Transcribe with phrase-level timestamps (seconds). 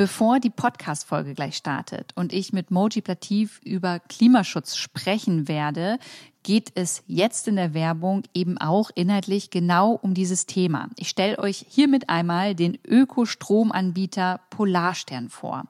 [0.00, 5.98] Bevor die Podcast-Folge gleich startet und ich mit Moji Plativ über Klimaschutz sprechen werde,
[6.42, 10.88] geht es jetzt in der Werbung eben auch inhaltlich genau um dieses Thema.
[10.96, 15.64] Ich stelle euch hiermit einmal den Ökostromanbieter Polarstern vor.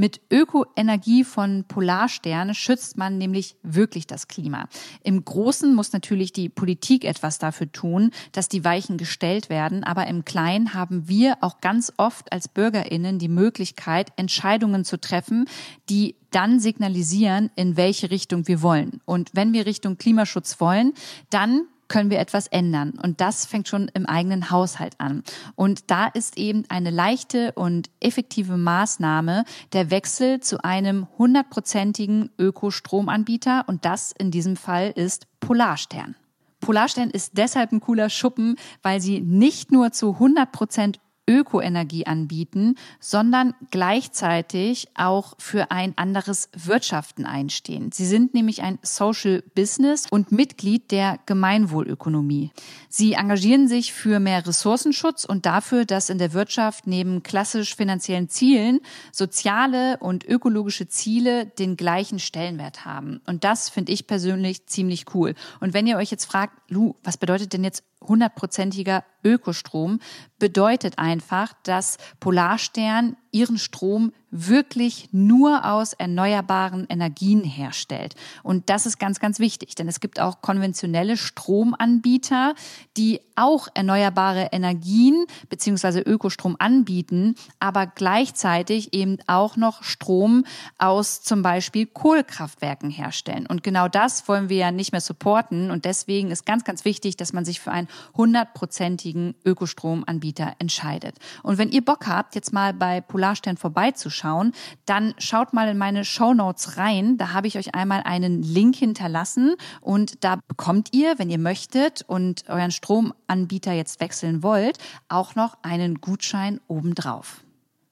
[0.00, 4.68] Mit Ökoenergie von Polarstern schützt man nämlich wirklich das Klima.
[5.02, 10.06] Im Großen muss natürlich die Politik etwas dafür tun, dass die Weichen gestellt werden, aber
[10.06, 15.46] im Kleinen haben wir auch ganz oft als Bürgerinnen die Möglichkeit, Entscheidungen zu treffen,
[15.88, 19.00] die dann signalisieren, in welche Richtung wir wollen.
[19.04, 20.92] Und wenn wir Richtung Klimaschutz wollen,
[21.30, 22.98] dann können wir etwas ändern.
[23.02, 25.22] Und das fängt schon im eigenen Haushalt an.
[25.54, 33.64] Und da ist eben eine leichte und effektive Maßnahme der Wechsel zu einem hundertprozentigen Ökostromanbieter.
[33.66, 36.14] Und das in diesem Fall ist Polarstern.
[36.60, 42.74] Polarstern ist deshalb ein cooler Schuppen, weil sie nicht nur zu 100 Prozent Ökoenergie anbieten,
[42.98, 47.92] sondern gleichzeitig auch für ein anderes Wirtschaften einstehen.
[47.92, 52.50] Sie sind nämlich ein Social Business und Mitglied der Gemeinwohlökonomie.
[52.88, 58.30] Sie engagieren sich für mehr Ressourcenschutz und dafür, dass in der Wirtschaft neben klassisch finanziellen
[58.30, 58.80] Zielen
[59.12, 63.20] soziale und ökologische Ziele den gleichen Stellenwert haben.
[63.26, 65.34] Und das finde ich persönlich ziemlich cool.
[65.60, 70.00] Und wenn ihr euch jetzt fragt, Lu, was bedeutet denn jetzt hundertprozentiger Ökostrom
[70.38, 78.14] bedeutet einfach, dass Polarstern ihren Strom wirklich nur aus erneuerbaren Energien herstellt.
[78.42, 82.54] Und das ist ganz, ganz wichtig, denn es gibt auch konventionelle Stromanbieter,
[82.96, 90.44] die auch erneuerbare Energien beziehungsweise Ökostrom anbieten, aber gleichzeitig eben auch noch Strom
[90.76, 93.46] aus zum Beispiel Kohlekraftwerken herstellen.
[93.46, 95.70] Und genau das wollen wir ja nicht mehr supporten.
[95.70, 101.16] Und deswegen ist ganz, ganz wichtig, dass man sich für einen hundertprozentigen Ökostromanbieter entscheidet.
[101.42, 104.52] Und wenn ihr Bock habt, jetzt mal bei Polarstern vorbeizuschauen,
[104.86, 107.18] dann schaut mal in meine Show Notes rein.
[107.18, 112.04] Da habe ich euch einmal einen Link hinterlassen und da bekommt ihr, wenn ihr möchtet
[112.06, 117.40] und euren Stromanbieter jetzt wechseln wollt, auch noch einen Gutschein obendrauf.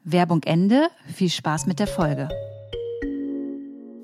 [0.05, 0.91] Werbung Ende.
[1.13, 2.29] Viel Spaß mit der Folge.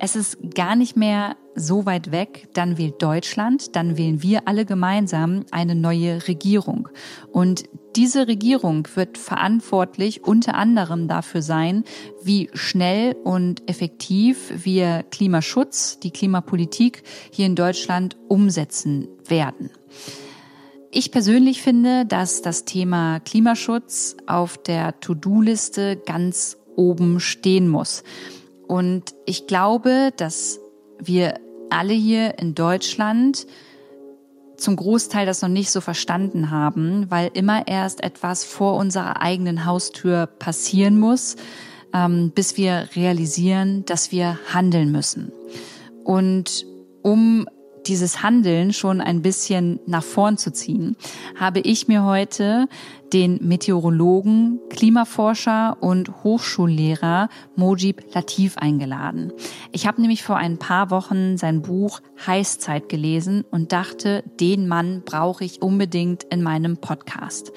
[0.04, 4.64] Es ist gar nicht mehr so weit weg, dann wählt Deutschland, dann wählen wir alle
[4.64, 6.88] gemeinsam eine neue Regierung.
[7.30, 7.62] Und
[7.94, 11.84] diese Regierung wird verantwortlich unter anderem dafür sein,
[12.20, 19.70] wie schnell und effektiv wir Klimaschutz, die Klimapolitik hier in Deutschland umsetzen werden.
[20.90, 28.02] Ich persönlich finde, dass das Thema Klimaschutz auf der To-Do-Liste ganz oben stehen muss.
[28.72, 30.58] Und ich glaube, dass
[30.98, 31.34] wir
[31.68, 33.46] alle hier in Deutschland
[34.56, 39.66] zum Großteil das noch nicht so verstanden haben, weil immer erst etwas vor unserer eigenen
[39.66, 41.36] Haustür passieren muss,
[41.92, 45.32] ähm, bis wir realisieren, dass wir handeln müssen.
[46.02, 46.64] Und
[47.02, 47.46] um
[47.86, 50.96] dieses Handeln schon ein bisschen nach vorn zu ziehen,
[51.38, 52.68] habe ich mir heute
[53.12, 59.32] den Meteorologen, Klimaforscher und Hochschullehrer Mojib Latif eingeladen.
[59.70, 65.02] Ich habe nämlich vor ein paar Wochen sein Buch Heißzeit gelesen und dachte, den Mann
[65.04, 67.52] brauche ich unbedingt in meinem Podcast.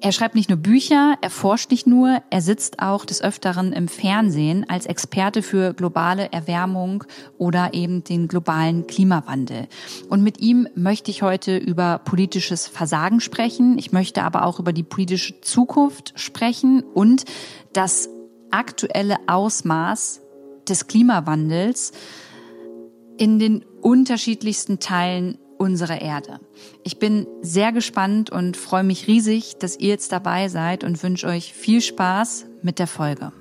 [0.00, 3.88] Er schreibt nicht nur Bücher, er forscht nicht nur, er sitzt auch des Öfteren im
[3.88, 7.02] Fernsehen als Experte für globale Erwärmung
[7.36, 9.66] oder eben den globalen Klimawandel.
[10.08, 13.76] Und mit ihm möchte ich heute über politisches Versagen sprechen.
[13.76, 17.24] Ich möchte aber auch über die politische Zukunft sprechen und
[17.72, 18.08] das
[18.52, 20.20] aktuelle Ausmaß
[20.68, 21.92] des Klimawandels
[23.16, 26.40] in den unterschiedlichsten Teilen unserer Erde.
[26.84, 31.26] Ich bin sehr gespannt und freue mich riesig, dass ihr jetzt dabei seid und wünsche
[31.26, 33.32] euch viel Spaß mit der Folge.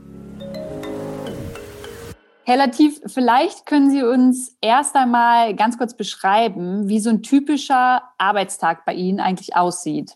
[2.46, 8.04] Herr Latif, vielleicht können Sie uns erst einmal ganz kurz beschreiben, wie so ein typischer
[8.18, 10.14] Arbeitstag bei Ihnen eigentlich aussieht.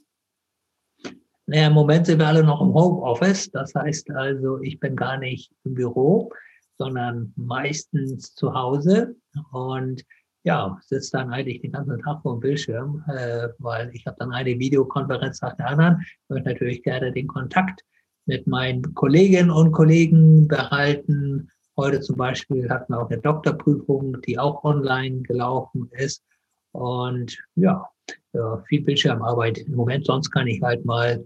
[1.45, 3.51] Naja, im Moment sind wir alle noch im Homeoffice.
[3.51, 6.31] Das heißt also, ich bin gar nicht im Büro,
[6.77, 9.17] sondern meistens zu Hause.
[9.51, 10.05] Und
[10.43, 14.31] ja, sitze dann eigentlich den ganzen Tag vor dem Bildschirm, äh, weil ich habe dann
[14.31, 16.01] eine Videokonferenz nach der anderen.
[16.01, 17.81] Ich möchte natürlich gerne den Kontakt
[18.25, 21.49] mit meinen Kolleginnen und Kollegen behalten.
[21.77, 26.23] Heute zum Beispiel hatten wir auch eine Doktorprüfung, die auch online gelaufen ist.
[26.71, 27.87] Und ja,
[28.33, 30.05] ja, viel Bildschirmarbeit im Moment.
[30.05, 31.23] Sonst kann ich halt mal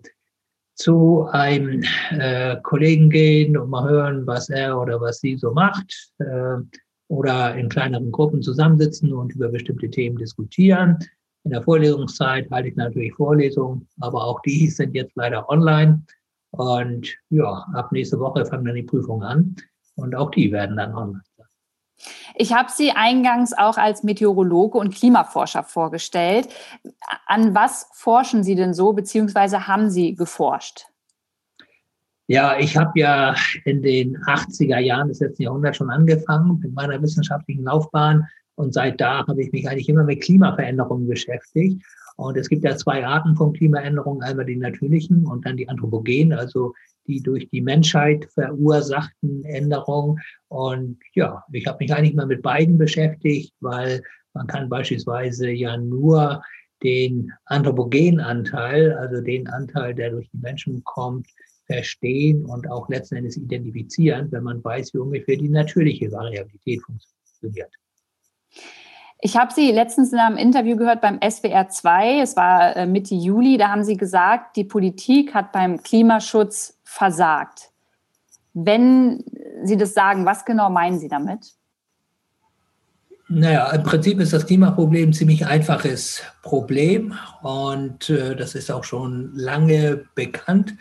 [0.75, 6.11] zu einem äh, Kollegen gehen und mal hören, was er oder was sie so macht.
[6.19, 6.57] Äh,
[7.07, 10.97] oder in kleineren Gruppen zusammensitzen und über bestimmte Themen diskutieren.
[11.43, 16.03] In der Vorlesungszeit halte ich natürlich Vorlesungen, aber auch die sind jetzt leider online.
[16.51, 19.55] Und ja, ab nächste Woche fangen dann die Prüfungen an
[19.95, 21.45] und auch die werden dann online sein.
[22.35, 26.49] Ich habe Sie eingangs auch als Meteorologe und Klimaforscher vorgestellt.
[27.25, 30.87] An was forschen Sie denn so, beziehungsweise haben Sie geforscht?
[32.27, 33.35] Ja, ich habe ja
[33.65, 38.99] in den 80er Jahren des letzten Jahrhunderts schon angefangen mit meiner wissenschaftlichen Laufbahn und seit
[38.99, 41.83] da habe ich mich eigentlich immer mit Klimaveränderungen beschäftigt.
[42.17, 46.37] Und es gibt ja zwei Arten von Klimaänderungen, einmal die natürlichen und dann die anthropogenen,
[46.37, 46.73] also
[47.07, 50.19] die durch die Menschheit verursachten Änderungen.
[50.47, 54.01] Und ja, ich habe mich eigentlich mal mit beiden beschäftigt, weil
[54.33, 56.41] man kann beispielsweise ja nur
[56.83, 61.27] den anthropogenen Anteil, also den Anteil, der durch die Menschen kommt,
[61.65, 67.71] verstehen und auch letzten Endes identifizieren, wenn man weiß, wie ungefähr die natürliche Variabilität funktioniert.
[69.21, 73.15] Ich habe Sie letztens in einem Interview gehört beim SWR 2, es war äh, Mitte
[73.15, 77.71] Juli, da haben Sie gesagt, die Politik hat beim Klimaschutz versagt.
[78.53, 79.23] Wenn
[79.63, 81.55] Sie das sagen, was genau meinen Sie damit?
[83.27, 88.83] Naja, im Prinzip ist das Klimaproblem ein ziemlich einfaches Problem und äh, das ist auch
[88.83, 90.75] schon lange bekannt.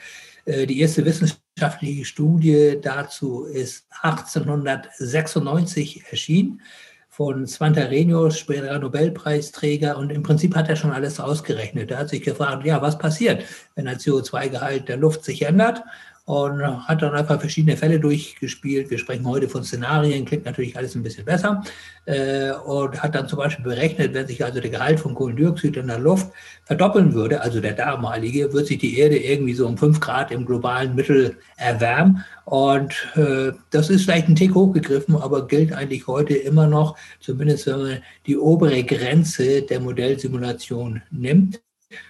[0.45, 6.61] Äh, die erste wissenschaftliche Studie dazu ist 1896 erschienen
[7.09, 9.97] von Svante Arrhenius, späterer Nobelpreisträger.
[9.97, 11.93] Und im Prinzip hat er schon alles ausgerechnet.
[11.93, 13.45] Er hat sich gefragt, ja, was passiert,
[13.77, 15.85] wenn der CO2-Gehalt der Luft sich ändert?
[16.27, 18.91] Und hat dann einfach verschiedene Fälle durchgespielt.
[18.91, 21.63] Wir sprechen heute von Szenarien, klingt natürlich alles ein bisschen besser.
[22.07, 25.89] Äh, und hat dann zum Beispiel berechnet, wenn sich also der Gehalt von Kohlendioxid in
[25.89, 26.29] der Luft
[26.65, 30.47] verdoppeln würde, also der damalige, wird sich die Erde irgendwie so um fünf Grad im
[30.47, 32.25] globalen Mittel erwärmen.
[32.47, 37.67] Und äh, das ist vielleicht ein Tick hochgegriffen, aber gilt eigentlich heute immer noch, zumindest
[37.67, 41.61] wenn man die obere Grenze der Modellsimulation nimmt.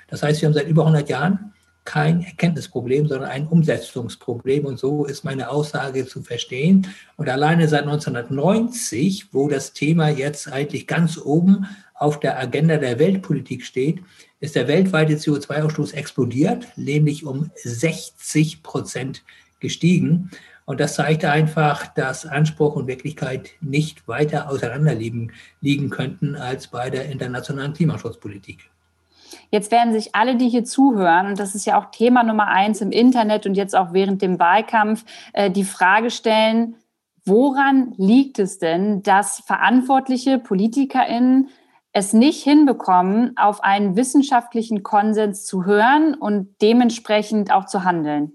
[0.07, 1.53] Das heißt, wir haben seit über 100 Jahren
[1.85, 4.65] kein Erkenntnisproblem, sondern ein Umsetzungsproblem.
[4.65, 6.87] Und so ist meine Aussage zu verstehen.
[7.17, 12.99] Und alleine seit 1990, wo das Thema jetzt eigentlich ganz oben auf der Agenda der
[12.99, 14.01] Weltpolitik steht,
[14.41, 19.23] ist der weltweite CO2-Ausstoß explodiert, nämlich um 60 Prozent
[19.61, 20.31] gestiegen.
[20.67, 26.69] Und das zeigt einfach, dass Anspruch und Wirklichkeit nicht weiter auseinander liegen, liegen könnten als
[26.69, 28.71] bei der internationalen Klimaschutzpolitik.
[29.55, 32.81] Jetzt werden sich alle, die hier zuhören, und das ist ja auch Thema Nummer eins
[32.81, 36.75] im Internet und jetzt auch während dem Wahlkampf, äh, die Frage stellen,
[37.25, 41.51] woran liegt es denn, dass verantwortliche PolitikerInnen
[41.93, 48.33] es nicht hinbekommen, auf einen wissenschaftlichen Konsens zu hören und dementsprechend auch zu handeln?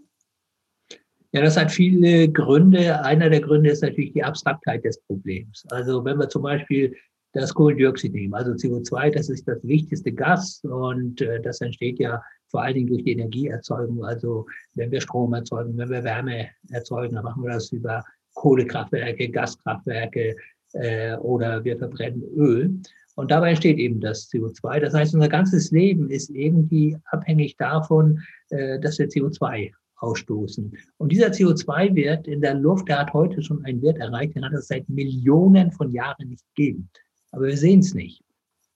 [1.34, 3.04] Ja, das hat viele Gründe.
[3.04, 5.66] Einer der Gründe ist natürlich die Abstraktheit des Problems.
[5.70, 6.96] Also wenn wir zum Beispiel
[7.34, 8.34] das Kohlendioxid nehmen.
[8.34, 12.88] Also CO2, das ist das wichtigste Gas und äh, das entsteht ja vor allen Dingen
[12.88, 14.04] durch die Energieerzeugung.
[14.04, 14.46] Also
[14.76, 18.04] wenn wir Strom erzeugen, wenn wir Wärme erzeugen, dann machen wir das über
[18.34, 20.36] Kohlekraftwerke, Gaskraftwerke
[20.74, 22.80] äh, oder wir verbrennen Öl.
[23.16, 24.80] Und dabei entsteht eben das CO2.
[24.80, 30.72] Das heißt, unser ganzes Leben ist irgendwie abhängig davon, äh, dass wir CO2 ausstoßen.
[30.98, 34.54] Und dieser CO2-Wert in der Luft, der hat heute schon einen Wert erreicht, den hat
[34.54, 36.90] es seit Millionen von Jahren nicht gegeben
[37.32, 38.24] aber wir sehen es nicht.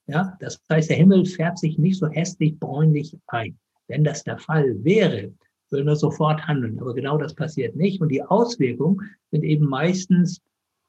[0.08, 3.58] Ja, das heißt, der Himmel färbt sich nicht so hässlich bräunlich ein.
[3.88, 5.34] Wenn das der Fall wäre,
[5.70, 6.80] würden wir sofort handeln.
[6.80, 8.02] Aber genau das passiert nicht.
[8.02, 9.00] Und die Auswirkungen
[9.32, 10.42] sind eben meistens,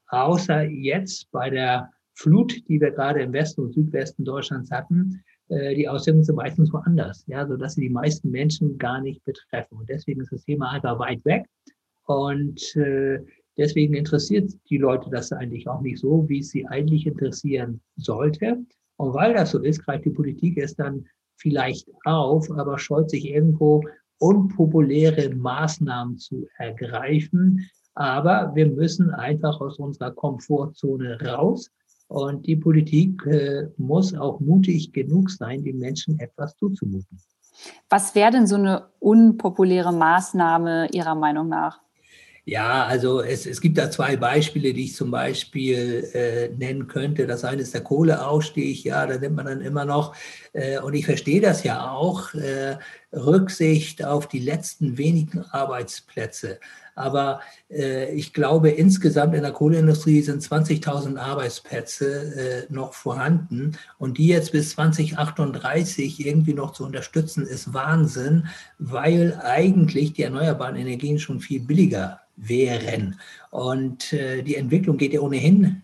[0.07, 5.75] außer jetzt bei der Flut, die wir gerade im Westen und Südwesten Deutschlands hatten, äh,
[5.75, 9.77] die Auswirkungen sind meistens woanders, ja, sodass sie die meisten Menschen gar nicht betreffen.
[9.77, 11.45] Und deswegen ist das Thema einfach weit weg.
[12.05, 13.19] Und äh,
[13.57, 18.65] Deswegen interessiert die Leute das eigentlich auch nicht so, wie es sie eigentlich interessieren sollte.
[18.97, 21.05] Und weil das so ist, greift die Politik es dann
[21.37, 23.83] vielleicht auf, aber scheut sich irgendwo
[24.19, 27.69] unpopuläre Maßnahmen zu ergreifen.
[27.93, 31.69] Aber wir müssen einfach aus unserer Komfortzone raus.
[32.07, 37.19] Und die Politik äh, muss auch mutig genug sein, den Menschen etwas zuzumuten.
[37.89, 41.84] Was wäre denn so eine unpopuläre Maßnahme Ihrer Meinung nach?
[42.47, 47.25] Ja, also es, es gibt da zwei Beispiele, die ich zum Beispiel äh, nennen könnte.
[47.25, 50.15] Das eine ist der Kohleausstieg, ja, da nimmt man dann immer noch,
[50.53, 52.77] äh, und ich verstehe das ja auch, äh,
[53.15, 56.59] Rücksicht auf die letzten wenigen Arbeitsplätze.
[56.95, 63.77] Aber äh, ich glaube, insgesamt in der Kohleindustrie sind 20.000 Arbeitsplätze äh, noch vorhanden.
[63.97, 68.47] Und die jetzt bis 2038 irgendwie noch zu unterstützen, ist Wahnsinn,
[68.79, 73.19] weil eigentlich die erneuerbaren Energien schon viel billiger wären.
[73.51, 75.83] Und äh, die Entwicklung geht ja ohnehin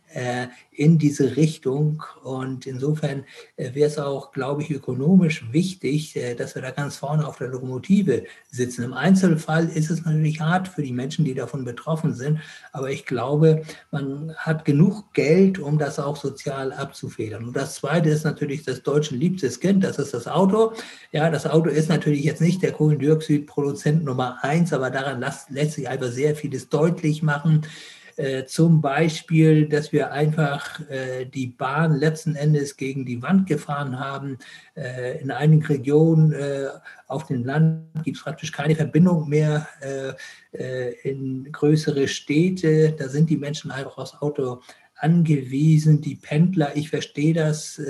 [0.71, 2.03] in diese Richtung.
[2.23, 3.25] Und insofern
[3.55, 7.37] äh, wäre es auch, glaube ich, ökonomisch wichtig, äh, dass wir da ganz vorne auf
[7.37, 8.83] der Lokomotive sitzen.
[8.83, 12.39] Im Einzelfall ist es natürlich hart für die Menschen, die davon betroffen sind.
[12.71, 17.45] Aber ich glaube, man hat genug Geld, um das auch sozial abzufedern.
[17.45, 20.73] Und das Zweite ist natürlich das deutschen liebstes Kind, das ist das Auto.
[21.11, 25.87] Ja, das Auto ist natürlich jetzt nicht der Kohlendioxidproduzent Nummer eins, aber daran lässt sich
[25.87, 27.61] einfach sehr vieles deutlich machen.
[28.17, 33.99] Äh, zum Beispiel, dass wir einfach äh, die Bahn letzten Endes gegen die Wand gefahren
[33.99, 34.37] haben.
[34.75, 36.67] Äh, in einigen Regionen äh,
[37.07, 40.13] auf dem Land gibt es praktisch keine Verbindung mehr äh,
[40.57, 42.91] äh, in größere Städte.
[42.91, 44.61] Da sind die Menschen einfach aufs Auto
[44.95, 47.81] angewiesen, die Pendler, ich verstehe das,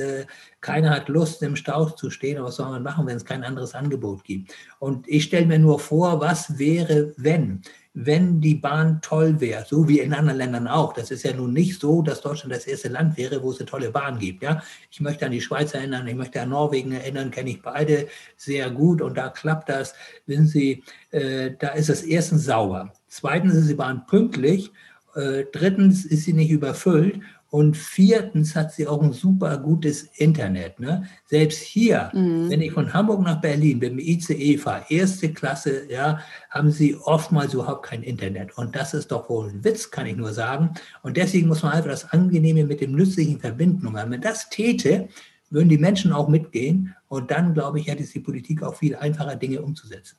[0.62, 3.44] keiner hat Lust, im Stau zu stehen, aber was soll man machen, wenn es kein
[3.44, 4.54] anderes Angebot gibt?
[4.80, 7.63] Und ich stelle mir nur vor, was wäre, wenn?
[7.93, 10.93] Wenn die Bahn toll wäre, so wie in anderen Ländern auch.
[10.93, 13.65] Das ist ja nun nicht so, dass Deutschland das erste Land wäre, wo es eine
[13.65, 14.43] tolle Bahn gibt.
[14.43, 14.63] Ja?
[14.89, 18.07] Ich möchte an die Schweiz erinnern, ich möchte an Norwegen erinnern, kenne ich beide
[18.38, 19.93] sehr gut und da klappt das.
[20.25, 22.93] Wissen Sie, äh, da ist es erstens sauber.
[23.07, 24.71] Zweitens ist die Bahn pünktlich.
[25.15, 27.20] Äh, drittens ist sie nicht überfüllt
[27.51, 30.80] und viertens hat sie auch ein super gutes Internet.
[30.80, 31.03] Ne?
[31.25, 32.50] Selbst hier, mhm.
[32.50, 36.96] wenn ich von Hamburg nach Berlin mit dem ICE fahre, erste Klasse, ja, haben sie
[36.96, 38.58] oftmals überhaupt kein Internet.
[38.58, 40.74] Und das ist doch wohl ein Witz, kann ich nur sagen.
[41.03, 43.86] Und deswegen muss man einfach das Angenehme mit dem Nützlichen verbinden.
[43.86, 45.10] Und wenn man das täte,
[45.50, 46.96] würden die Menschen auch mitgehen.
[47.10, 50.15] Und dann, glaube ich, hätte es die Politik auch viel einfacher, Dinge umzusetzen.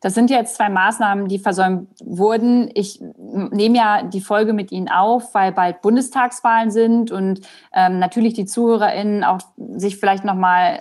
[0.00, 2.70] Das sind jetzt zwei Maßnahmen, die versäumt wurden.
[2.74, 7.40] Ich nehme ja die Folge mit Ihnen auf, weil bald Bundestagswahlen sind und
[7.72, 9.40] ähm, natürlich die ZuhörerInnen auch
[9.76, 10.80] sich vielleicht nochmal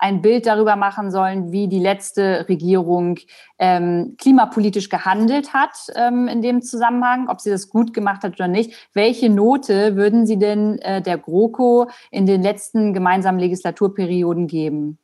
[0.00, 3.18] ein Bild darüber machen sollen, wie die letzte Regierung
[3.58, 8.48] ähm, klimapolitisch gehandelt hat ähm, in dem Zusammenhang, ob sie das gut gemacht hat oder
[8.48, 8.88] nicht.
[8.94, 14.98] Welche Note würden Sie denn äh, der GroKo in den letzten gemeinsamen Legislaturperioden geben?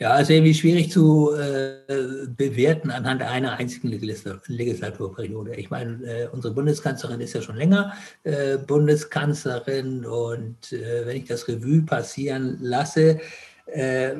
[0.00, 5.54] Ja, also irgendwie schwierig zu äh, bewerten anhand einer einzigen Legislaturperiode.
[5.54, 7.92] Ich meine, äh, unsere Bundeskanzlerin ist ja schon länger
[8.24, 13.20] äh, Bundeskanzlerin und äh, wenn ich das Revue passieren lasse,
[13.66, 14.14] äh,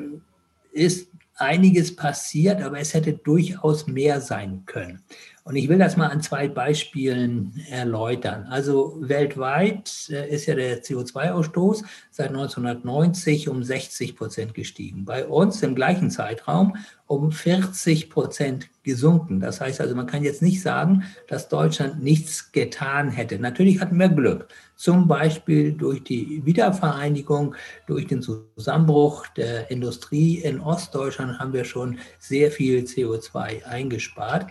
[0.71, 5.03] ist einiges passiert, aber es hätte durchaus mehr sein können.
[5.47, 8.47] Und ich will das mal an zwei Beispielen erläutern.
[8.49, 15.05] Also weltweit äh, ist ja der CO2-Ausstoß seit 1990 um 60 Prozent gestiegen.
[15.05, 19.39] Bei uns im gleichen Zeitraum um 40 Prozent gesunken.
[19.39, 23.37] Das heißt also, man kann jetzt nicht sagen, dass Deutschland nichts getan hätte.
[23.37, 24.47] Natürlich hatten wir Glück.
[24.75, 27.53] Zum Beispiel durch die Wiedervereinigung,
[27.85, 34.47] durch den Zusammenbruch der Industrie in Ostdeutschland haben wir schon sehr viel CO2 eingespart.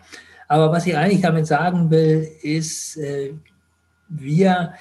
[0.49, 3.35] Aber was ich eigentlich damit sagen will, ist, äh,
[4.09, 4.75] wir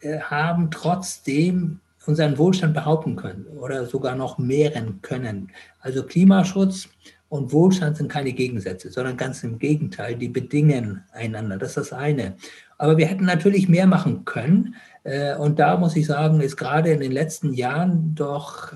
[0.00, 5.50] äh, haben trotzdem unseren Wohlstand behaupten können oder sogar noch mehren können.
[5.80, 6.88] Also Klimaschutz
[7.28, 11.56] und Wohlstand sind keine Gegensätze, sondern ganz im Gegenteil, die bedingen einander.
[11.56, 12.36] Das ist das eine.
[12.78, 14.76] Aber wir hätten natürlich mehr machen können.
[15.02, 18.74] Äh, und da muss ich sagen, ist gerade in den letzten Jahren doch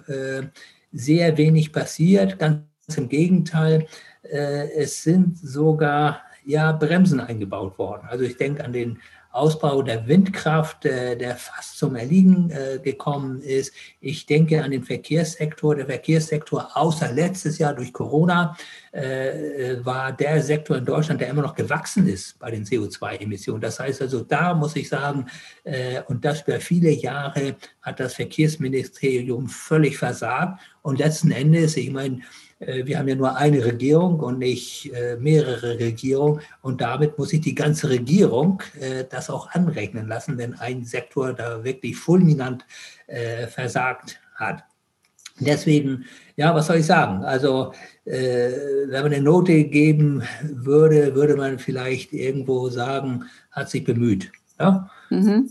[0.93, 2.39] sehr wenig passiert.
[2.39, 2.65] Ganz
[2.97, 3.87] im Gegenteil,
[4.23, 8.07] es sind sogar ja, Bremsen eingebaut worden.
[8.09, 8.99] Also ich denke an den
[9.33, 13.73] Ausbau der Windkraft, äh, der fast zum Erliegen äh, gekommen ist.
[14.01, 15.77] Ich denke an den Verkehrssektor.
[15.77, 18.57] Der Verkehrssektor, außer letztes Jahr durch Corona,
[18.93, 23.61] war der Sektor in Deutschland, der immer noch gewachsen ist bei den CO2-Emissionen.
[23.61, 25.27] Das heißt also, da muss ich sagen,
[26.09, 30.61] und das über viele Jahre hat das Verkehrsministerium völlig versagt.
[30.83, 32.21] Und letzten Endes, ich meine, äh,
[32.61, 36.43] wir haben ja nur eine Regierung und nicht äh, mehrere Regierungen.
[36.61, 41.33] Und damit muss sich die ganze Regierung äh, das auch anrechnen lassen, wenn ein Sektor
[41.33, 42.65] da wirklich fulminant
[43.49, 44.63] versagt hat.
[45.41, 46.05] Deswegen,
[46.37, 47.25] ja, was soll ich sagen?
[47.25, 47.73] Also,
[48.05, 54.31] wenn man eine Note geben würde, würde man vielleicht irgendwo sagen, hat sich bemüht.
[54.61, 54.89] Ja?
[55.09, 55.51] Mhm.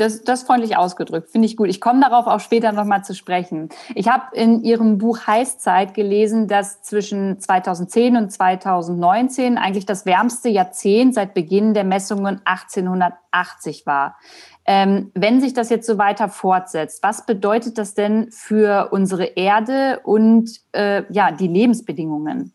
[0.00, 1.68] Das, das freundlich ausgedrückt, finde ich gut.
[1.68, 3.68] Ich komme darauf auch später nochmal zu sprechen.
[3.94, 10.48] Ich habe in Ihrem Buch Heißzeit gelesen, dass zwischen 2010 und 2019 eigentlich das wärmste
[10.48, 14.16] Jahrzehnt seit Beginn der Messungen 1880 war.
[14.64, 20.00] Ähm, wenn sich das jetzt so weiter fortsetzt, was bedeutet das denn für unsere Erde
[20.02, 22.54] und äh, ja, die Lebensbedingungen?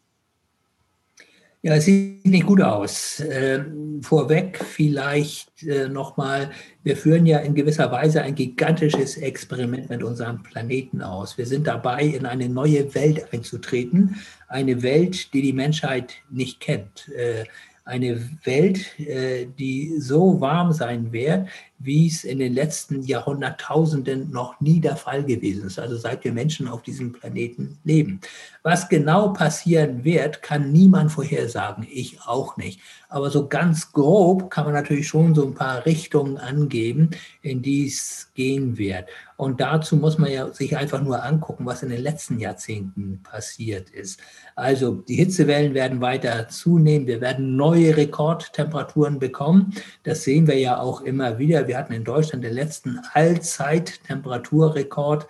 [1.65, 3.23] Ja, es sieht nicht gut aus.
[3.27, 6.51] Ähm, vorweg vielleicht äh, nochmal,
[6.83, 11.39] wir führen ja in gewisser Weise ein gigantisches Experiment mit unserem Planeten aus.
[11.39, 14.15] Wir sind dabei, in eine neue Welt einzutreten,
[14.47, 17.09] eine Welt, die die Menschheit nicht kennt.
[17.17, 17.45] Äh,
[17.83, 21.47] eine Welt, äh, die so warm sein wird,
[21.79, 26.31] wie es in den letzten Jahrhunderttausenden noch nie der Fall gewesen ist, also seit wir
[26.31, 28.21] Menschen auf diesem Planeten leben.
[28.63, 32.79] Was genau passieren wird, kann niemand vorhersagen, ich auch nicht.
[33.09, 37.87] Aber so ganz grob kann man natürlich schon so ein paar Richtungen angeben, in die
[37.87, 39.05] es gehen wird.
[39.37, 43.89] Und dazu muss man ja sich einfach nur angucken, was in den letzten Jahrzehnten passiert
[43.89, 44.19] ist.
[44.55, 47.05] Also die Hitzewellen werden weiter zunehmen.
[47.05, 49.73] Wir werden neue Rekordtemperaturen bekommen.
[50.03, 51.64] Das sehen wir ja auch immer wieder.
[51.67, 55.27] Wir hatten in Deutschland den letzten Allzeit-Temperaturrekord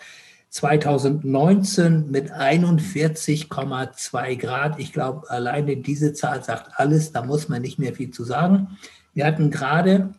[0.50, 4.80] 2019 mit 41,2 Grad.
[4.80, 7.12] Ich glaube, alleine diese Zahl sagt alles.
[7.12, 8.78] Da muss man nicht mehr viel zu sagen.
[9.14, 10.16] Wir hatten gerade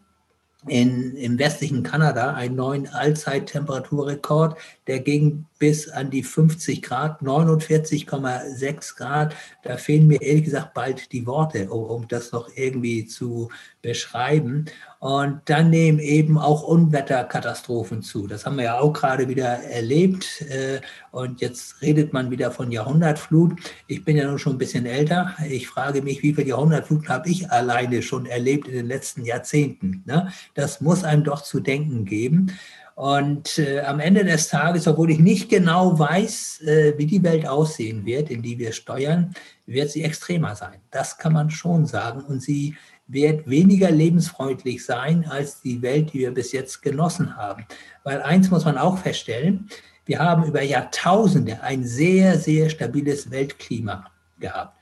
[0.68, 8.96] in, im westlichen Kanada einen neuen Allzeittemperaturrekord, der ging bis an die 50 Grad, 49,6
[8.96, 9.35] Grad.
[9.62, 14.66] Da fehlen mir ehrlich gesagt bald die Worte, um, um das noch irgendwie zu beschreiben.
[14.98, 18.26] Und dann nehmen eben auch Unwetterkatastrophen zu.
[18.26, 20.42] Das haben wir ja auch gerade wieder erlebt.
[20.42, 23.60] Äh, und jetzt redet man wieder von Jahrhundertflut.
[23.86, 25.34] Ich bin ja nun schon ein bisschen älter.
[25.48, 30.02] Ich frage mich, wie viel Jahrhundertflut habe ich alleine schon erlebt in den letzten Jahrzehnten?
[30.06, 30.32] Ne?
[30.54, 32.52] Das muss einem doch zu denken geben.
[32.96, 37.46] Und äh, am Ende des Tages, obwohl ich nicht genau weiß, äh, wie die Welt
[37.46, 39.34] aussehen wird, in die wir steuern,
[39.66, 40.80] wird sie extremer sein.
[40.90, 42.22] Das kann man schon sagen.
[42.22, 42.74] Und sie
[43.08, 47.64] wird weniger lebensfreundlich sein als die Welt, die wir bis jetzt genossen haben.
[48.04, 49.68] Weil eins muss man auch feststellen,
[50.06, 54.76] wir haben über Jahrtausende ein sehr, sehr stabiles Weltklima gehabt.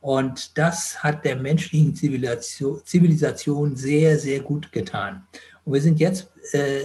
[0.00, 5.26] Und das hat der menschlichen Zivilisation, sehr, sehr gut getan.
[5.64, 6.80] Und wir sind jetzt äh,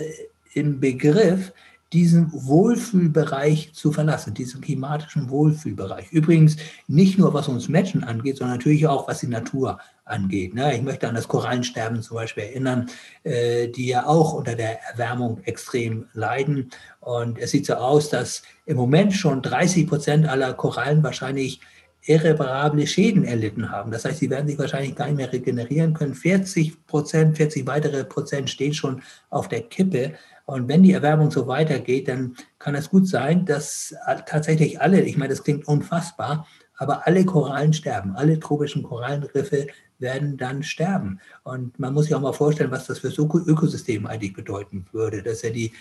[0.53, 1.53] im Begriff,
[1.95, 6.11] diesen Wohlfühlbereich zu verlassen, diesen klimatischen Wohlfühlbereich.
[6.11, 10.53] Übrigens nicht nur was uns Menschen angeht, sondern natürlich auch was die Natur angeht.
[10.53, 10.75] Ne?
[10.75, 12.89] Ich möchte an das Korallensterben zum Beispiel erinnern,
[13.24, 16.70] äh, die ja auch unter der Erwärmung extrem leiden.
[17.00, 21.61] Und es sieht so aus, dass im Moment schon 30 Prozent aller Korallen wahrscheinlich
[22.07, 23.89] irreparable Schäden erlitten haben.
[23.91, 26.13] Das heißt, sie werden sich wahrscheinlich gar nicht mehr regenerieren können.
[26.13, 30.13] 40 Prozent, 40 weitere Prozent stehen schon auf der Kippe.
[30.46, 33.96] Und wenn die Erwärmung so weitergeht, dann kann es gut sein, dass
[34.27, 38.16] tatsächlich alle, ich meine, das klingt unfassbar, aber alle Korallen sterben.
[38.16, 41.20] Alle tropischen Korallenriffe werden dann sterben.
[41.44, 45.24] Und man muss sich auch mal vorstellen, was das für das Ökosystem eigentlich bedeuten würde.
[45.24, 45.74] Dass ja die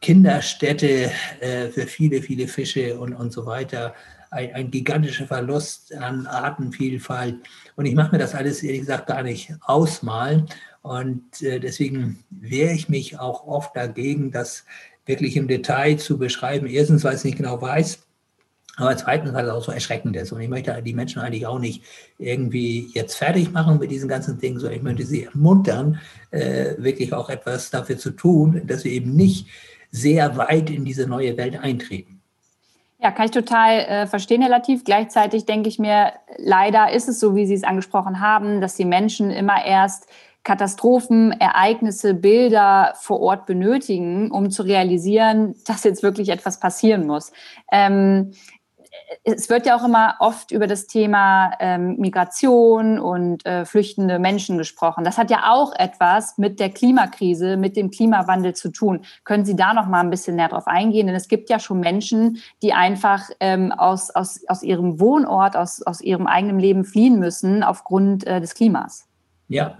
[0.00, 3.94] Kinderstätte äh, für viele, viele Fische und, und so weiter
[4.36, 7.36] ein, ein gigantischer Verlust an Artenvielfalt.
[7.74, 10.46] Und ich mache mir das alles ehrlich gesagt gar nicht ausmalen.
[10.82, 14.64] Und äh, deswegen wehre ich mich auch oft dagegen, das
[15.06, 16.66] wirklich im Detail zu beschreiben.
[16.66, 18.06] Erstens, weil ich es nicht genau weiß,
[18.76, 20.32] aber zweitens, weil es auch so erschreckend ist.
[20.32, 21.82] Und ich möchte die Menschen eigentlich auch nicht
[22.18, 25.98] irgendwie jetzt fertig machen mit diesen ganzen Dingen, sondern ich möchte sie ermuntern,
[26.30, 29.46] äh, wirklich auch etwas dafür zu tun, dass wir eben nicht
[29.90, 32.15] sehr weit in diese neue Welt eintreten.
[32.98, 34.84] Ja, kann ich total äh, verstehen, Herr Latif.
[34.84, 38.86] Gleichzeitig denke ich mir, leider ist es so, wie Sie es angesprochen haben, dass die
[38.86, 40.08] Menschen immer erst
[40.44, 47.32] Katastrophen, Ereignisse, Bilder vor Ort benötigen, um zu realisieren, dass jetzt wirklich etwas passieren muss.
[47.70, 48.32] Ähm,
[49.24, 54.58] es wird ja auch immer oft über das Thema ähm, Migration und äh, flüchtende Menschen
[54.58, 55.04] gesprochen.
[55.04, 59.04] Das hat ja auch etwas mit der Klimakrise, mit dem Klimawandel zu tun.
[59.24, 61.06] Können Sie da noch mal ein bisschen näher drauf eingehen?
[61.06, 65.82] Denn es gibt ja schon Menschen, die einfach ähm, aus, aus, aus ihrem Wohnort, aus,
[65.82, 69.06] aus ihrem eigenen Leben fliehen müssen aufgrund äh, des Klimas.
[69.48, 69.78] Ja,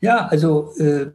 [0.00, 1.10] ja, also äh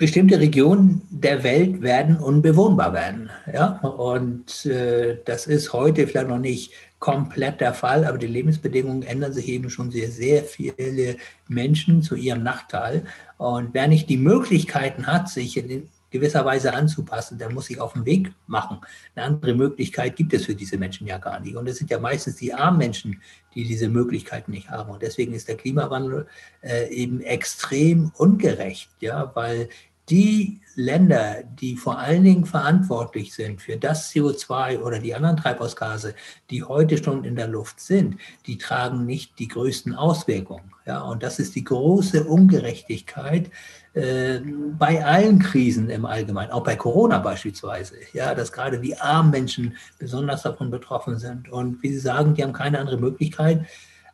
[0.00, 3.28] bestimmte Regionen der Welt werden unbewohnbar werden.
[3.52, 3.80] Ja?
[3.80, 9.34] Und äh, das ist heute vielleicht noch nicht komplett der Fall, aber die Lebensbedingungen ändern
[9.34, 11.16] sich eben schon sehr, sehr viele
[11.48, 13.04] Menschen zu ihrem Nachteil.
[13.36, 17.92] Und wer nicht die Möglichkeiten hat, sich in gewisser Weise anzupassen, der muss sich auf
[17.92, 18.78] den Weg machen.
[19.14, 21.56] Eine andere Möglichkeit gibt es für diese Menschen ja gar nicht.
[21.56, 23.20] Und es sind ja meistens die armen Menschen,
[23.54, 24.90] die diese Möglichkeiten nicht haben.
[24.90, 26.26] Und deswegen ist der Klimawandel
[26.62, 29.68] äh, eben extrem ungerecht, ja, weil
[30.10, 36.14] die Länder, die vor allen Dingen verantwortlich sind für das CO2 oder die anderen Treibhausgase,
[36.48, 40.72] die heute schon in der Luft sind, die tragen nicht die größten Auswirkungen.
[40.86, 43.50] Ja, und das ist die große Ungerechtigkeit
[43.94, 44.40] äh,
[44.78, 47.96] bei allen Krisen im Allgemeinen, auch bei Corona beispielsweise.
[48.12, 51.48] Ja, dass gerade die armen Menschen besonders davon betroffen sind.
[51.50, 53.66] Und wie Sie sagen, die haben keine andere Möglichkeit,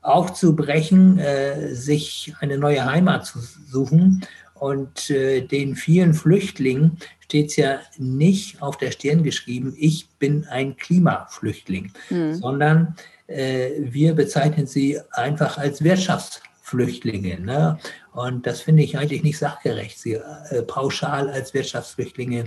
[0.02, 4.24] aufzubrechen, äh, sich eine neue Heimat zu suchen.
[4.58, 10.46] Und äh, den vielen Flüchtlingen steht es ja nicht auf der Stirn geschrieben, ich bin
[10.48, 12.34] ein Klimaflüchtling, mhm.
[12.34, 12.94] sondern
[13.26, 17.40] äh, wir bezeichnen sie einfach als Wirtschaftsflüchtlinge.
[17.40, 17.78] Ne?
[18.12, 22.44] Und das finde ich eigentlich nicht sachgerecht, sie äh, pauschal als Wirtschaftsflüchtlinge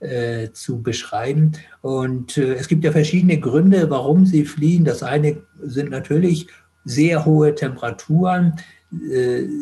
[0.00, 1.52] äh, zu beschreiben.
[1.82, 4.84] Und äh, es gibt ja verschiedene Gründe, warum sie fliehen.
[4.84, 6.48] Das eine sind natürlich
[6.84, 8.54] sehr hohe Temperaturen,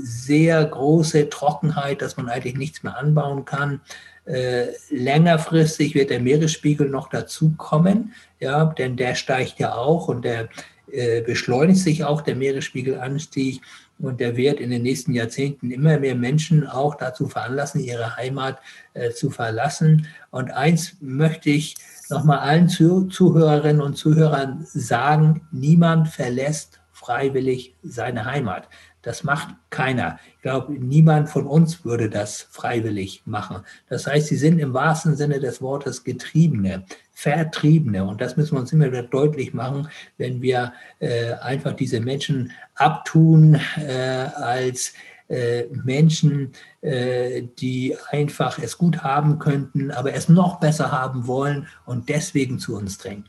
[0.02, 3.80] sehr große Trockenheit, dass man eigentlich nichts mehr anbauen kann.
[4.24, 10.24] Äh, längerfristig wird der Meeresspiegel noch dazu kommen, ja, denn der steigt ja auch und
[10.24, 10.48] der
[10.92, 13.62] äh, beschleunigt sich auch, der Meeresspiegelanstieg.
[13.98, 18.58] Und der wird in den nächsten Jahrzehnten immer mehr Menschen auch dazu veranlassen, ihre Heimat
[18.94, 20.06] äh, zu verlassen.
[20.30, 21.76] Und eins möchte ich
[22.08, 28.68] nochmal allen Zuhörerinnen und Zuhörern sagen, niemand verlässt freiwillig seine Heimat.
[29.02, 30.18] Das macht keiner.
[30.36, 33.62] Ich glaube, niemand von uns würde das freiwillig machen.
[33.88, 38.04] Das heißt, sie sind im wahrsten Sinne des Wortes Getriebene, Vertriebene.
[38.04, 42.52] Und das müssen wir uns immer wieder deutlich machen, wenn wir äh, einfach diese Menschen
[42.74, 44.92] abtun äh, als
[45.28, 51.68] äh, Menschen, äh, die einfach es gut haben könnten, aber es noch besser haben wollen
[51.86, 53.24] und deswegen zu uns drängen.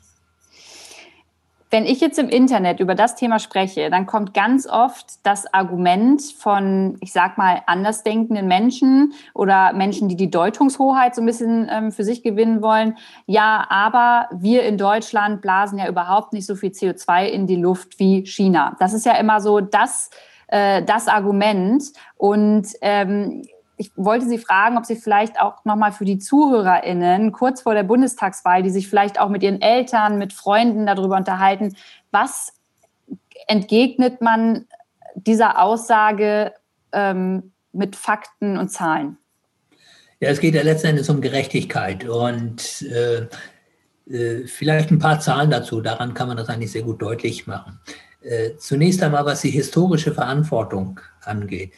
[1.73, 6.21] Wenn ich jetzt im Internet über das Thema spreche, dann kommt ganz oft das Argument
[6.21, 11.93] von, ich sag mal, andersdenkenden Menschen oder Menschen, die die Deutungshoheit so ein bisschen ähm,
[11.93, 12.97] für sich gewinnen wollen.
[13.25, 17.99] Ja, aber wir in Deutschland blasen ja überhaupt nicht so viel CO2 in die Luft
[17.99, 18.75] wie China.
[18.79, 20.09] Das ist ja immer so das,
[20.47, 21.83] äh, das Argument.
[22.17, 23.43] Und ähm,
[23.81, 27.81] ich wollte Sie fragen, ob Sie vielleicht auch nochmal für die ZuhörerInnen kurz vor der
[27.81, 31.75] Bundestagswahl, die sich vielleicht auch mit ihren Eltern, mit Freunden darüber unterhalten,
[32.11, 32.53] was
[33.47, 34.67] entgegnet man
[35.15, 36.53] dieser Aussage
[36.91, 39.17] ähm, mit Fakten und Zahlen?
[40.19, 43.25] Ja, es geht ja letzten Endes um Gerechtigkeit und äh,
[44.13, 45.81] äh, vielleicht ein paar Zahlen dazu.
[45.81, 47.79] Daran kann man das eigentlich sehr gut deutlich machen.
[48.21, 51.73] Äh, zunächst einmal, was die historische Verantwortung angeht.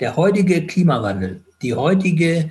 [0.00, 2.50] Der heutige Klimawandel, die heutige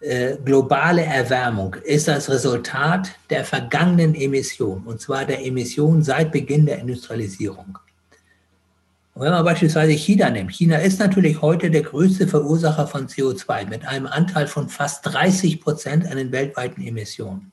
[0.00, 6.66] äh, globale Erwärmung ist das Resultat der vergangenen Emissionen, und zwar der Emissionen seit Beginn
[6.66, 7.78] der Industrialisierung.
[9.14, 13.68] Und wenn man beispielsweise China nimmt, China ist natürlich heute der größte Verursacher von CO2
[13.68, 17.50] mit einem Anteil von fast 30 Prozent an den weltweiten Emissionen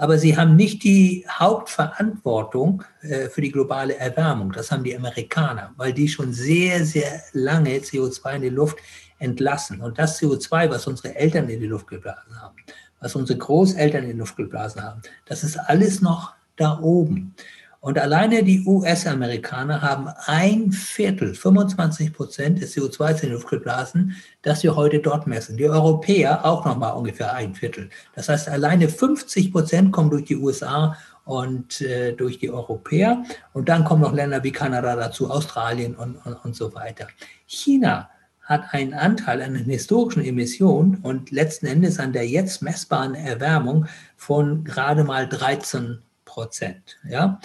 [0.00, 4.50] aber sie haben nicht die Hauptverantwortung äh, für die globale Erwärmung.
[4.50, 8.78] Das haben die Amerikaner, weil die schon sehr, sehr lange CO2 in die Luft
[9.18, 9.82] entlassen.
[9.82, 12.56] Und das CO2, was unsere Eltern in die Luft geblasen haben,
[13.00, 17.34] was unsere Großeltern in die Luft geblasen haben, das ist alles noch da oben.
[17.80, 24.76] Und alleine die US-Amerikaner haben ein Viertel, 25 Prozent des CO2 in die das wir
[24.76, 25.56] heute dort messen.
[25.56, 27.88] Die Europäer auch nochmal ungefähr ein Viertel.
[28.14, 33.24] Das heißt, alleine 50 Prozent kommen durch die USA und äh, durch die Europäer.
[33.54, 37.06] Und dann kommen noch Länder wie Kanada dazu, Australien und, und, und so weiter.
[37.46, 38.10] China
[38.42, 43.86] hat einen Anteil an den historischen Emissionen und letzten Endes an der jetzt messbaren Erwärmung
[44.16, 46.98] von gerade mal 13 Prozent.
[47.08, 47.40] Ja?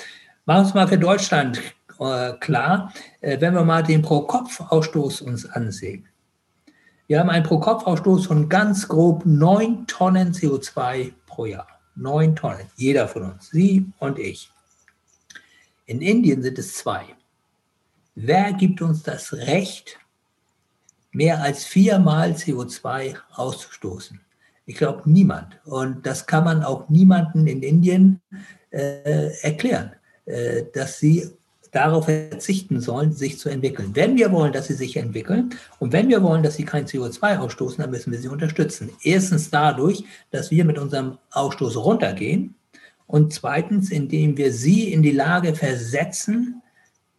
[0.48, 1.60] Machen wir es mal für Deutschland
[2.00, 6.08] äh, klar, äh, wenn wir mal den Pro-Kopf-Ausstoß uns ansehen.
[7.08, 11.68] Wir haben einen Pro-Kopf-Ausstoß von ganz grob 9 Tonnen CO2 pro Jahr.
[11.96, 14.52] 9 Tonnen, jeder von uns, Sie und ich.
[15.88, 17.06] In Indien sind es zwei.
[18.14, 19.98] Wer gibt uns das Recht,
[21.12, 24.22] mehr als viermal CO2 auszustoßen?
[24.68, 25.60] Ich glaube niemand.
[25.66, 28.22] Und das kann man auch niemandem in Indien
[28.70, 29.96] äh, erklären.
[30.26, 31.30] Äh, dass sie
[31.72, 33.92] darauf verzichten sollen, sich zu entwickeln.
[33.94, 37.38] Wenn wir wollen, dass sie sich entwickeln und wenn wir wollen, dass sie kein CO2
[37.38, 38.90] ausstoßen, dann müssen wir sie unterstützen.
[39.04, 42.56] Erstens dadurch, dass wir mit unserem Ausstoß runtergehen
[43.08, 46.62] und zweitens, indem wir sie in die Lage versetzen,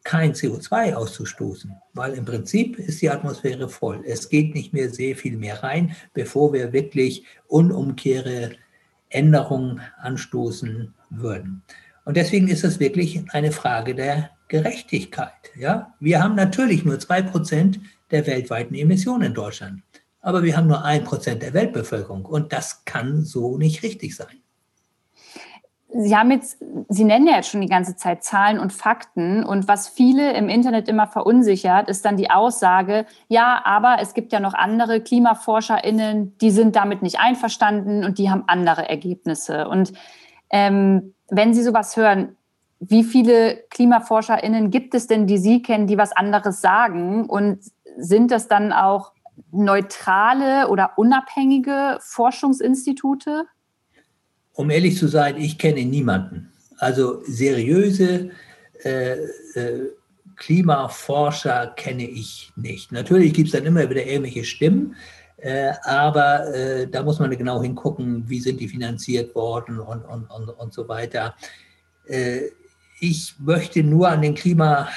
[0.02, 4.02] kein CO2 auszustoßen, weil im Prinzip ist die Atmosphäre voll.
[4.06, 8.52] Es geht nicht mehr sehr viel mehr rein, bevor wir wirklich unumkehre
[9.10, 11.62] Änderungen anstoßen würden.
[12.06, 15.32] Und deswegen ist es wirklich eine Frage der Gerechtigkeit.
[15.58, 15.92] Ja?
[15.98, 17.80] Wir haben natürlich nur zwei Prozent
[18.12, 19.82] der weltweiten Emissionen in Deutschland.
[20.22, 24.40] aber wir haben nur ein Prozent der Weltbevölkerung und das kann so nicht richtig sein.
[25.88, 29.68] Sie haben jetzt, Sie nennen ja jetzt schon die ganze Zeit Zahlen und Fakten und
[29.68, 34.40] was viele im Internet immer verunsichert, ist dann die Aussage, ja, aber es gibt ja
[34.40, 39.68] noch andere KlimaforscherInnen, die sind damit nicht einverstanden und die haben andere Ergebnisse.
[39.68, 39.92] Und
[40.50, 42.36] ähm, wenn Sie sowas hören,
[42.80, 47.26] wie viele KlimaforscherInnen gibt es denn, die Sie kennen, die was anderes sagen?
[47.26, 47.60] Und
[47.96, 49.12] sind das dann auch
[49.50, 53.46] neutrale oder unabhängige Forschungsinstitute?
[54.52, 56.52] Um ehrlich zu sein, ich kenne niemanden.
[56.78, 58.30] Also seriöse
[58.84, 59.14] äh,
[59.54, 59.90] äh,
[60.36, 62.92] Klimaforscher kenne ich nicht.
[62.92, 64.94] Natürlich gibt es dann immer wieder irgendwelche Stimmen,
[65.38, 70.30] äh, aber äh, da muss man genau hingucken, wie sind die finanziert worden und, und,
[70.30, 71.34] und, und so weiter.
[72.06, 72.50] Äh,
[73.00, 74.88] ich möchte nur an den Klimabericht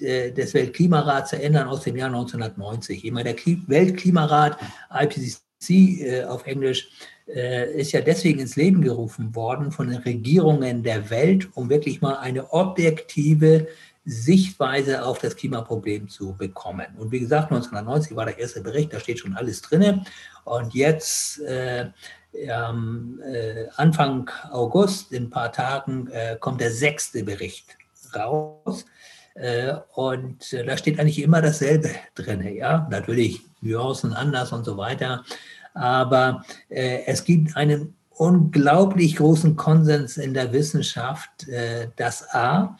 [0.00, 3.04] äh, des Weltklimarats erinnern aus dem Jahr 1990.
[3.04, 4.56] Immer der Weltklimarat,
[4.90, 6.88] IPCC auf Englisch,
[7.26, 12.00] äh, ist ja deswegen ins Leben gerufen worden von den Regierungen der Welt, um wirklich
[12.02, 13.66] mal eine objektive
[14.04, 16.86] Sichtweise auf das Klimaproblem zu bekommen.
[16.98, 20.04] Und wie gesagt, 1990 war der erste Bericht, da steht schon alles drin.
[20.44, 21.86] Und jetzt äh,
[22.34, 27.76] ähm, äh, Anfang August, in ein paar Tagen, äh, kommt der sechste Bericht
[28.14, 28.84] raus.
[29.34, 32.42] Äh, und äh, da steht eigentlich immer dasselbe drin.
[32.54, 35.24] Ja, natürlich Nuancen anders und so weiter
[35.74, 41.48] aber äh, es gibt einen unglaublich großen Konsens in der Wissenschaft,
[41.96, 42.78] dass A,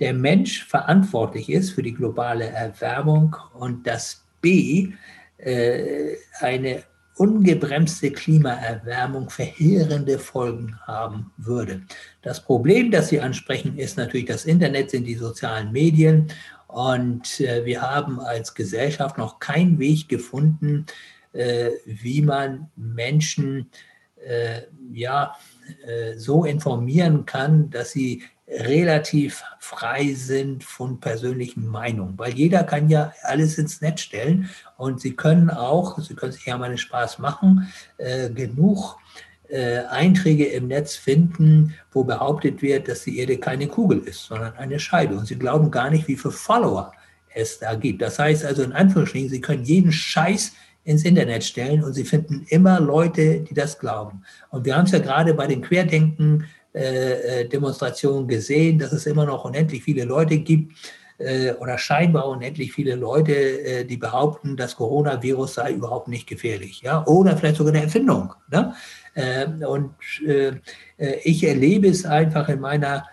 [0.00, 4.92] der Mensch verantwortlich ist für die globale Erwärmung und dass B,
[5.38, 6.82] äh, eine
[7.16, 11.82] ungebremste Klimaerwärmung verheerende Folgen haben würde.
[12.22, 16.28] Das Problem, das Sie ansprechen, ist natürlich das Internet, sind die sozialen Medien.
[16.66, 20.86] Und äh, wir haben als Gesellschaft noch keinen Weg gefunden,
[21.34, 23.70] äh, wie man Menschen
[24.26, 25.36] äh, ja,
[25.86, 32.88] äh, so informieren kann, dass sie relativ frei sind von persönlichen Meinungen, weil jeder kann
[32.88, 36.78] ja alles ins Netz stellen und sie können auch, sie können sich ja mal einen
[36.78, 38.96] Spaß machen, äh, genug
[39.48, 44.54] äh, Einträge im Netz finden, wo behauptet wird, dass die Erde keine Kugel ist, sondern
[44.56, 46.92] eine Scheibe und sie glauben gar nicht, wie viele Follower
[47.34, 48.02] es da gibt.
[48.02, 50.52] Das heißt also in Anführungsstrichen, sie können jeden Scheiß
[50.84, 54.22] ins Internet stellen und sie finden immer Leute, die das glauben.
[54.48, 57.46] Und wir haben es ja gerade bei den Querdenken-Demonstrationen äh,
[58.26, 60.72] gesehen, dass es immer noch unendlich viele Leute gibt
[61.18, 66.80] äh, oder scheinbar unendlich viele Leute, äh, die behaupten, das Coronavirus sei überhaupt nicht gefährlich,
[66.82, 68.34] ja, oder vielleicht sogar eine Erfindung.
[68.50, 68.74] Ne?
[69.66, 69.90] und
[71.24, 73.04] ich erlebe es einfach in meiner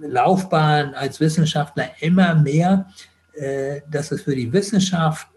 [0.00, 2.88] Laufbahn als Wissenschaftler immer mehr,
[3.88, 5.28] dass es für die Wissenschaft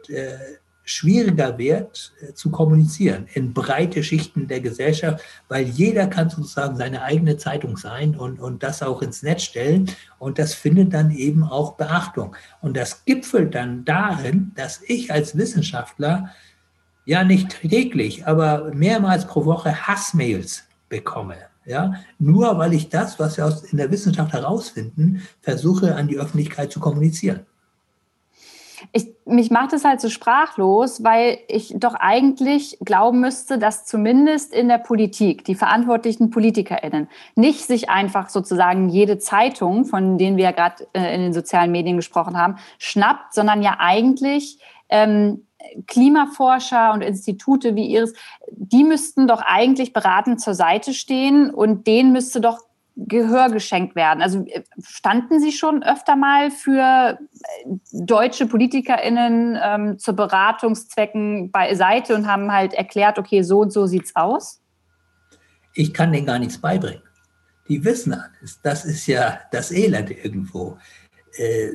[0.83, 7.01] schwieriger wird äh, zu kommunizieren in breite Schichten der Gesellschaft, weil jeder kann sozusagen seine
[7.01, 11.43] eigene Zeitung sein und, und das auch ins Netz stellen und das findet dann eben
[11.43, 12.35] auch Beachtung.
[12.61, 16.29] Und das gipfelt dann darin, dass ich als Wissenschaftler
[17.05, 21.35] ja nicht täglich, aber mehrmals pro Woche Hassmails bekomme.
[21.65, 26.19] Ja, nur weil ich das, was wir aus in der Wissenschaft herausfinden, versuche an die
[26.19, 27.45] Öffentlichkeit zu kommunizieren
[28.91, 34.53] ich, mich macht es halt so sprachlos, weil ich doch eigentlich glauben müsste, dass zumindest
[34.53, 40.45] in der Politik die verantwortlichen PolitikerInnen nicht sich einfach sozusagen jede Zeitung, von denen wir
[40.45, 45.47] ja gerade äh, in den sozialen Medien gesprochen haben, schnappt, sondern ja eigentlich ähm,
[45.87, 48.13] Klimaforscher und Institute wie Ihres,
[48.51, 52.59] die müssten doch eigentlich beratend zur Seite stehen und denen müsste doch
[52.95, 54.21] Gehör geschenkt werden.
[54.21, 62.15] Also äh, standen Sie schon öfter mal für äh, deutsche PolitikerInnen ähm, zu Beratungszwecken beiseite
[62.15, 64.61] und haben halt erklärt, okay, so und so sieht's aus?
[65.73, 67.01] Ich kann denen gar nichts beibringen.
[67.67, 68.61] Die wissen alles.
[68.61, 70.77] Das ist ja das Elend irgendwo.
[71.37, 71.69] Äh,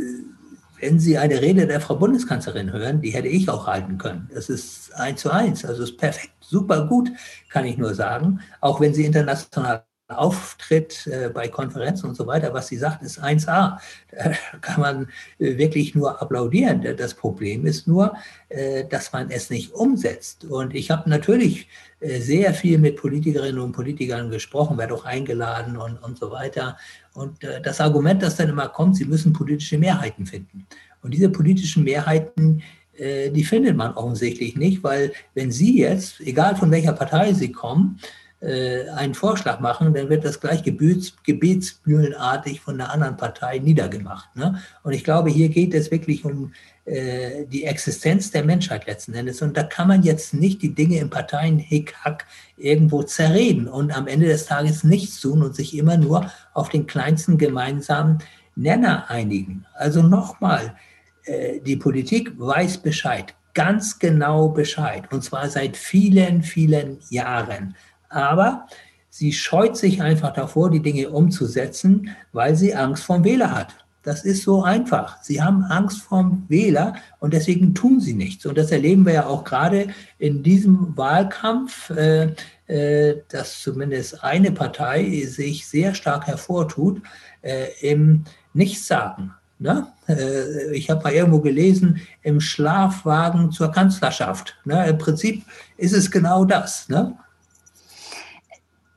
[0.80, 4.30] wenn Sie eine Rede der Frau Bundeskanzlerin hören, die hätte ich auch halten können.
[4.32, 7.10] Das ist eins zu eins, also ist perfekt, super gut,
[7.48, 8.40] kann ich nur sagen.
[8.60, 13.22] Auch wenn sie international Auftritt äh, bei Konferenzen und so weiter, was sie sagt, ist
[13.22, 13.46] 1a.
[13.46, 13.78] Da
[14.62, 16.82] kann man äh, wirklich nur applaudieren.
[16.96, 18.14] Das Problem ist nur,
[18.48, 20.46] äh, dass man es nicht umsetzt.
[20.46, 21.68] Und ich habe natürlich
[22.00, 26.76] sehr viel mit Politikerinnen und Politikern gesprochen, werde auch eingeladen und, und so weiter.
[27.12, 30.64] Und das Argument, das dann immer kommt, sie müssen politische Mehrheiten finden.
[31.02, 32.62] Und diese politischen Mehrheiten,
[32.96, 37.98] die findet man offensichtlich nicht, weil wenn Sie jetzt, egal von welcher Partei Sie kommen,
[38.40, 44.34] äh, einen Vorschlag machen, dann wird das gleich gebets, gebetsmühlenartig von der anderen Partei niedergemacht.
[44.36, 44.60] Ne?
[44.82, 46.52] Und ich glaube, hier geht es wirklich um
[46.84, 49.42] äh, die Existenz der Menschheit letzten Endes.
[49.42, 54.26] Und da kann man jetzt nicht die Dinge im Parteien-Hickhack irgendwo zerreden und am Ende
[54.26, 58.18] des Tages nichts tun und sich immer nur auf den kleinsten gemeinsamen
[58.54, 59.66] Nenner einigen.
[59.74, 60.76] Also nochmal,
[61.24, 67.74] äh, die Politik weiß Bescheid, ganz genau Bescheid, und zwar seit vielen, vielen Jahren.
[68.08, 68.66] Aber
[69.10, 73.74] sie scheut sich einfach davor, die Dinge umzusetzen, weil sie Angst vom Wähler hat.
[74.02, 75.22] Das ist so einfach.
[75.22, 78.46] Sie haben Angst vom Wähler und deswegen tun sie nichts.
[78.46, 82.32] Und das erleben wir ja auch gerade in diesem Wahlkampf, äh,
[82.68, 87.02] äh, dass zumindest eine Partei sich sehr stark hervortut
[87.42, 89.34] äh, im Nichtsagen.
[89.58, 89.88] Ne?
[90.08, 94.56] Äh, ich habe mal irgendwo gelesen, im Schlafwagen zur Kanzlerschaft.
[94.64, 94.86] Ne?
[94.86, 95.42] Im Prinzip
[95.76, 96.88] ist es genau das.
[96.88, 97.16] Ne?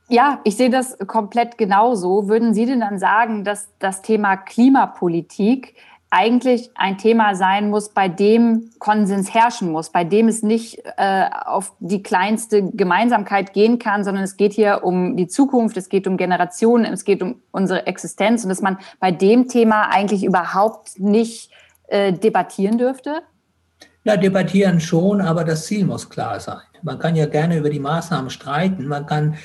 [0.08, 2.28] Ja, ich sehe das komplett genauso.
[2.28, 5.74] Würden Sie denn dann sagen, dass das Thema Klimapolitik
[6.12, 11.24] eigentlich ein Thema sein muss, bei dem Konsens herrschen muss, bei dem es nicht äh,
[11.46, 16.06] auf die kleinste Gemeinsamkeit gehen kann, sondern es geht hier um die Zukunft, es geht
[16.06, 21.00] um Generationen, es geht um unsere Existenz und dass man bei dem Thema eigentlich überhaupt
[21.00, 21.50] nicht
[21.86, 23.22] äh, debattieren dürfte?
[24.04, 26.60] Na, debattieren schon, aber das Ziel muss klar sein.
[26.82, 28.86] Man kann ja gerne über die Maßnahmen streiten.
[28.86, 29.36] Man kann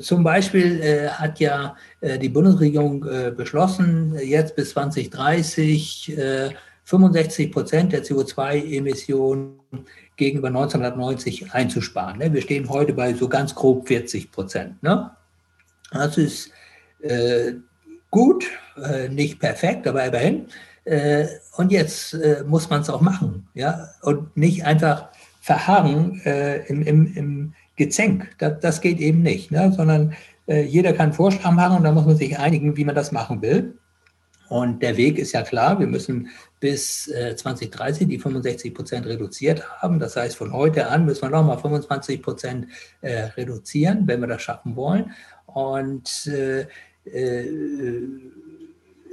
[0.00, 6.18] zum Beispiel äh, hat ja äh, die Bundesregierung äh, beschlossen, jetzt bis 2030
[6.84, 9.60] 65 äh, Prozent der CO2-Emissionen
[10.16, 12.18] gegenüber 1990 einzusparen.
[12.18, 12.32] Ne?
[12.32, 14.82] Wir stehen heute bei so ganz grob 40 Prozent.
[14.82, 15.10] Ne?
[15.90, 16.50] Das ist
[17.00, 17.54] äh,
[18.10, 18.44] gut,
[19.10, 20.46] nicht perfekt, aber immerhin.
[21.56, 27.16] und jetzt muss man es auch machen, ja, und nicht einfach verharren äh, im, im,
[27.16, 28.28] im Gezänk.
[28.36, 29.72] Das, das geht eben nicht, ne?
[29.74, 30.12] sondern
[30.46, 33.40] äh, jeder kann Vorschlag machen und da muss man sich einigen, wie man das machen
[33.40, 33.78] will.
[34.50, 39.66] Und der Weg ist ja klar, wir müssen bis äh, 2030 die 65 Prozent reduziert
[39.80, 39.98] haben.
[39.98, 42.66] Das heißt, von heute an müssen wir nochmal 25 Prozent
[43.00, 45.12] äh, reduzieren, wenn wir das schaffen wollen.
[45.46, 46.66] Und äh,
[47.04, 47.48] äh,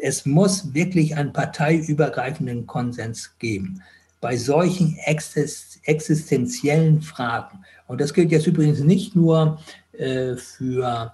[0.02, 3.82] es muss wirklich einen parteiübergreifenden Konsens geben
[4.20, 7.64] bei solchen existenziellen Fragen.
[7.88, 9.60] Und das gilt jetzt übrigens nicht nur
[9.94, 11.14] äh, für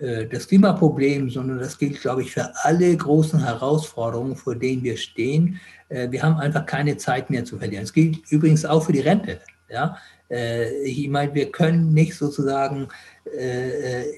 [0.00, 4.96] äh, das Klimaproblem, sondern das gilt, glaube ich, für alle großen Herausforderungen, vor denen wir
[4.96, 5.60] stehen.
[5.88, 7.84] Äh, wir haben einfach keine Zeit mehr zu verlieren.
[7.84, 9.40] Es gilt übrigens auch für die Rente.
[9.70, 9.96] Ja?
[10.30, 12.88] Äh, ich meine, wir können nicht sozusagen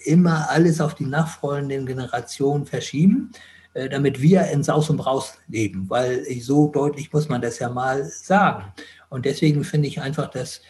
[0.06, 3.30] immer alles auf die nachfolgenden Generationen verschieben.
[3.74, 8.04] Damit wir in Saus und Braus leben, weil so deutlich muss man das ja mal
[8.04, 8.72] sagen.
[9.10, 10.62] Und deswegen finde ich einfach das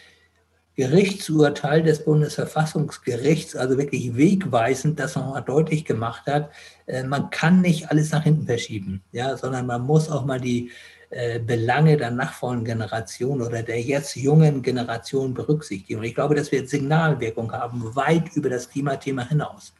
[0.76, 6.50] Gerichtsurteil des Bundesverfassungsgerichts, also wirklich wegweisend, das nochmal deutlich gemacht hat,
[6.86, 10.70] äh, man kann nicht alles nach hinten verschieben, ja, sondern man muss auch mal die
[11.10, 16.00] äh, Belange der nachfolgenden Generation oder der jetzt jungen Generation berücksichtigen.
[16.00, 19.72] Und ich glaube, dass wir Signalwirkung haben, weit über das Klimathema hinaus.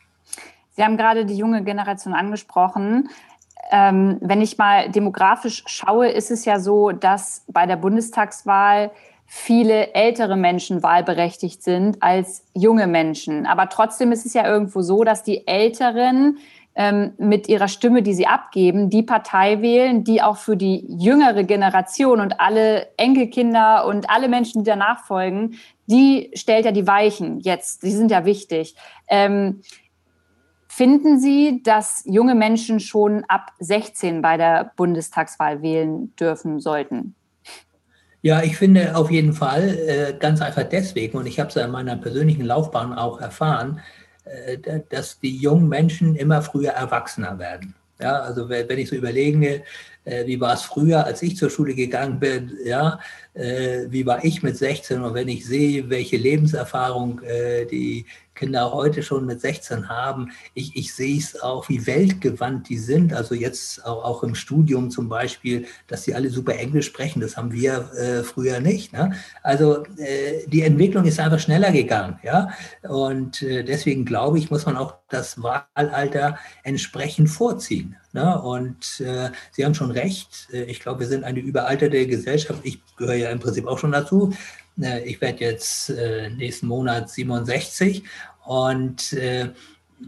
[0.77, 3.09] Sie haben gerade die junge Generation angesprochen.
[3.71, 8.93] Ähm, wenn ich mal demografisch schaue, ist es ja so, dass bei der Bundestagswahl
[9.27, 13.47] viele ältere Menschen wahlberechtigt sind als junge Menschen.
[13.47, 16.39] Aber trotzdem ist es ja irgendwo so, dass die Älteren
[16.77, 21.45] ähm, mit ihrer Stimme, die sie abgeben, die Partei wählen, die auch für die jüngere
[21.45, 25.57] Generation und alle Enkelkinder und alle Menschen, die danach folgen,
[25.87, 27.83] die stellt ja die Weichen jetzt.
[27.83, 28.75] Die sind ja wichtig.
[29.09, 29.61] Ähm,
[30.77, 37.15] Finden Sie, dass junge Menschen schon ab 16 bei der Bundestagswahl wählen dürfen sollten?
[38.25, 41.71] Ja, ich finde auf jeden Fall, äh, ganz einfach deswegen, und ich habe es in
[41.71, 43.81] meiner persönlichen Laufbahn auch erfahren,
[44.25, 47.75] äh, dass die jungen Menschen immer früher erwachsener werden.
[48.01, 49.63] Ja, also wenn ich so überlege,
[50.07, 52.99] äh, wie war es früher, als ich zur Schule gegangen bin, ja,
[53.35, 57.21] wie war ich mit 16 und wenn ich sehe, welche Lebenserfahrung
[57.71, 60.31] die Kinder heute schon mit 16 haben.
[60.55, 63.13] Ich, ich sehe es auch, wie weltgewandt die sind.
[63.13, 67.21] Also jetzt auch, auch im Studium zum Beispiel, dass sie alle super Englisch sprechen.
[67.21, 68.93] Das haben wir äh, früher nicht.
[68.93, 69.13] Ne?
[69.43, 72.19] Also äh, die Entwicklung ist einfach schneller gegangen.
[72.23, 72.51] Ja?
[72.83, 77.97] Und äh, deswegen glaube ich, muss man auch das Wahlalter entsprechend vorziehen.
[78.13, 78.41] Ne?
[78.41, 80.49] Und äh, Sie haben schon recht.
[80.53, 82.61] Äh, ich glaube, wir sind eine überalterte Gesellschaft.
[82.63, 84.33] Ich gehöre ja im Prinzip auch schon dazu.
[84.81, 88.03] Äh, ich werde jetzt äh, nächsten Monat 67
[88.45, 89.51] und äh,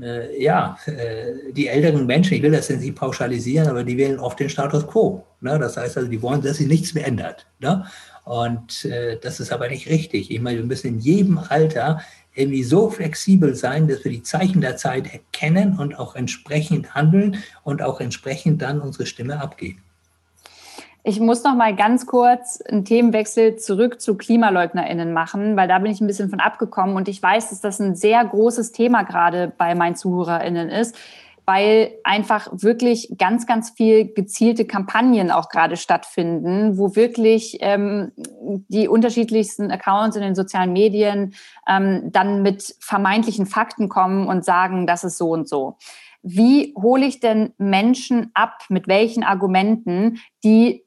[0.01, 4.19] äh, ja, äh, die älteren Menschen, ich will das jetzt nicht pauschalisieren, aber die wählen
[4.19, 5.25] oft den Status quo.
[5.41, 5.59] Ne?
[5.59, 7.47] Das heißt also, die wollen, dass sich nichts mehr ändert.
[7.61, 7.87] Ne?
[8.25, 10.31] Und äh, das ist aber nicht richtig.
[10.31, 12.03] Ich meine, wir müssen in jedem Alter
[12.35, 17.43] irgendwie so flexibel sein, dass wir die Zeichen der Zeit erkennen und auch entsprechend handeln
[17.65, 19.83] und auch entsprechend dann unsere Stimme abgeben.
[21.09, 25.93] Ich muss noch mal ganz kurz einen Themenwechsel zurück zu KlimaleugnerInnen machen, weil da bin
[25.93, 29.53] ich ein bisschen von abgekommen und ich weiß, dass das ein sehr großes Thema gerade
[29.57, 30.97] bei meinen ZuhörerInnen ist,
[31.45, 38.11] weil einfach wirklich ganz, ganz viel gezielte Kampagnen auch gerade stattfinden, wo wirklich ähm,
[38.67, 41.35] die unterschiedlichsten Accounts in den sozialen Medien
[41.69, 45.77] ähm, dann mit vermeintlichen Fakten kommen und sagen, das ist so und so.
[46.29, 50.86] Wie hole ich denn Menschen ab, mit welchen Argumenten, die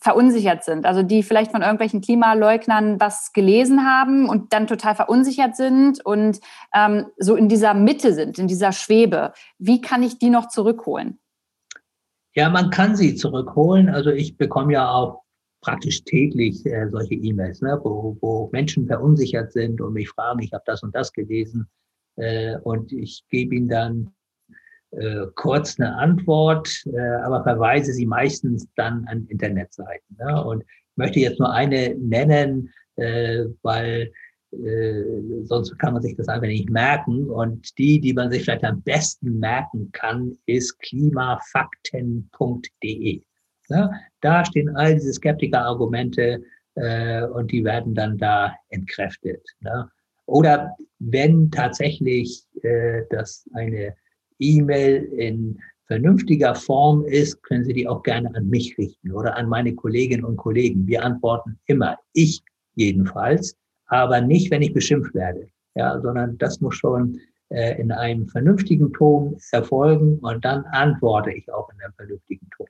[0.00, 5.56] verunsichert sind, also die vielleicht von irgendwelchen Klimaleugnern was gelesen haben und dann total verunsichert
[5.56, 6.40] sind und
[6.74, 9.32] ähm, so in dieser Mitte sind, in dieser Schwebe.
[9.58, 11.18] Wie kann ich die noch zurückholen?
[12.34, 13.88] Ja, man kann sie zurückholen.
[13.88, 15.22] Also ich bekomme ja auch
[15.60, 20.52] praktisch täglich äh, solche E-Mails, ne, wo, wo Menschen verunsichert sind und mich fragen, ich
[20.52, 21.68] habe das und das gelesen
[22.16, 24.12] äh, und ich gebe ihnen dann
[24.92, 30.16] äh, kurz eine Antwort, äh, aber verweise sie meistens dann an Internetseiten.
[30.18, 30.42] Ne?
[30.44, 34.10] Und ich möchte jetzt nur eine nennen, äh, weil
[34.52, 35.02] äh,
[35.44, 37.28] sonst kann man sich das einfach nicht merken.
[37.28, 43.22] Und die, die man sich vielleicht am besten merken kann, ist klimafakten.de.
[43.68, 43.90] Ne?
[44.20, 46.42] Da stehen all diese Skeptiker-Argumente
[46.76, 49.46] äh, und die werden dann da entkräftet.
[49.60, 49.90] Ne?
[50.26, 53.94] Oder wenn tatsächlich äh, das eine
[54.38, 59.48] E-Mail in vernünftiger Form ist, können Sie die auch gerne an mich richten oder an
[59.48, 60.86] meine Kolleginnen und Kollegen.
[60.86, 62.42] Wir antworten immer, ich
[62.74, 67.18] jedenfalls, aber nicht, wenn ich beschimpft werde, ja, sondern das muss schon
[67.48, 72.66] äh, in einem vernünftigen Ton erfolgen und dann antworte ich auch in einem vernünftigen Ton.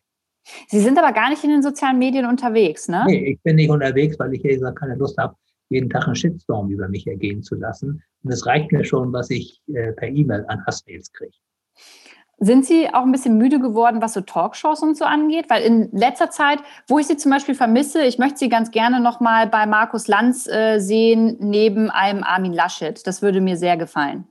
[0.69, 3.05] Sie sind aber gar nicht in den sozialen Medien unterwegs, ne?
[3.07, 5.35] Nee, ich bin nicht unterwegs, weil ich ehrlich gesagt keine Lust habe,
[5.69, 8.03] jeden Tag einen Shitstorm über mich ergehen zu lassen.
[8.23, 11.37] Und es reicht mir schon, was ich äh, per E-Mail an Hassmails kriege.
[12.41, 15.47] Sind Sie auch ein bisschen müde geworden, was so Talkshows und so angeht?
[15.49, 19.01] Weil in letzter Zeit, wo ich Sie zum Beispiel vermisse, ich möchte Sie ganz gerne
[19.01, 23.05] noch mal bei Markus Lanz äh, sehen, neben einem Armin Laschet.
[23.07, 24.24] Das würde mir sehr gefallen.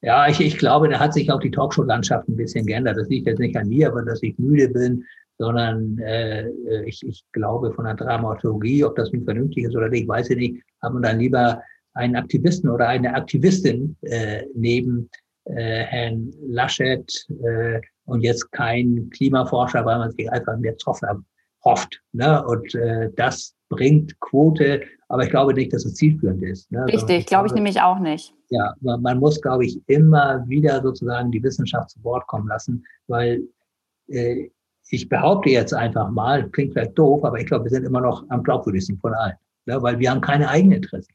[0.00, 2.96] Ja, ich, ich glaube, da hat sich auch die Talkshow-Landschaft ein bisschen geändert.
[2.96, 5.04] Das liegt jetzt nicht an mir, aber dass ich müde bin,
[5.38, 6.48] sondern äh,
[6.86, 10.36] ich, ich glaube von der Dramaturgie, ob das nun vernünftig ist oder nicht, weiß ich
[10.36, 11.62] nicht, haben wir dann lieber
[11.94, 15.10] einen Aktivisten oder eine Aktivistin äh, neben
[15.44, 21.22] äh, Herrn Laschet äh, und jetzt kein Klimaforscher, weil man sich einfach mehr Zoffler
[21.64, 22.02] hofft.
[22.12, 22.44] Ne?
[22.46, 26.70] Und äh, das bringt Quote, aber ich glaube nicht, dass es zielführend ist.
[26.70, 26.84] Ne?
[26.86, 28.34] Richtig, glaube ich nämlich auch nicht.
[28.50, 32.84] Ja, man, man muss, glaube ich, immer wieder sozusagen die Wissenschaft zu Wort kommen lassen,
[33.06, 33.42] weil
[34.08, 34.48] äh,
[34.90, 38.24] ich behaupte jetzt einfach mal, klingt vielleicht doof, aber ich glaube, wir sind immer noch
[38.28, 39.36] am glaubwürdigsten von allen,
[39.66, 39.82] ne?
[39.82, 41.12] weil wir haben keine eigenen Interessen.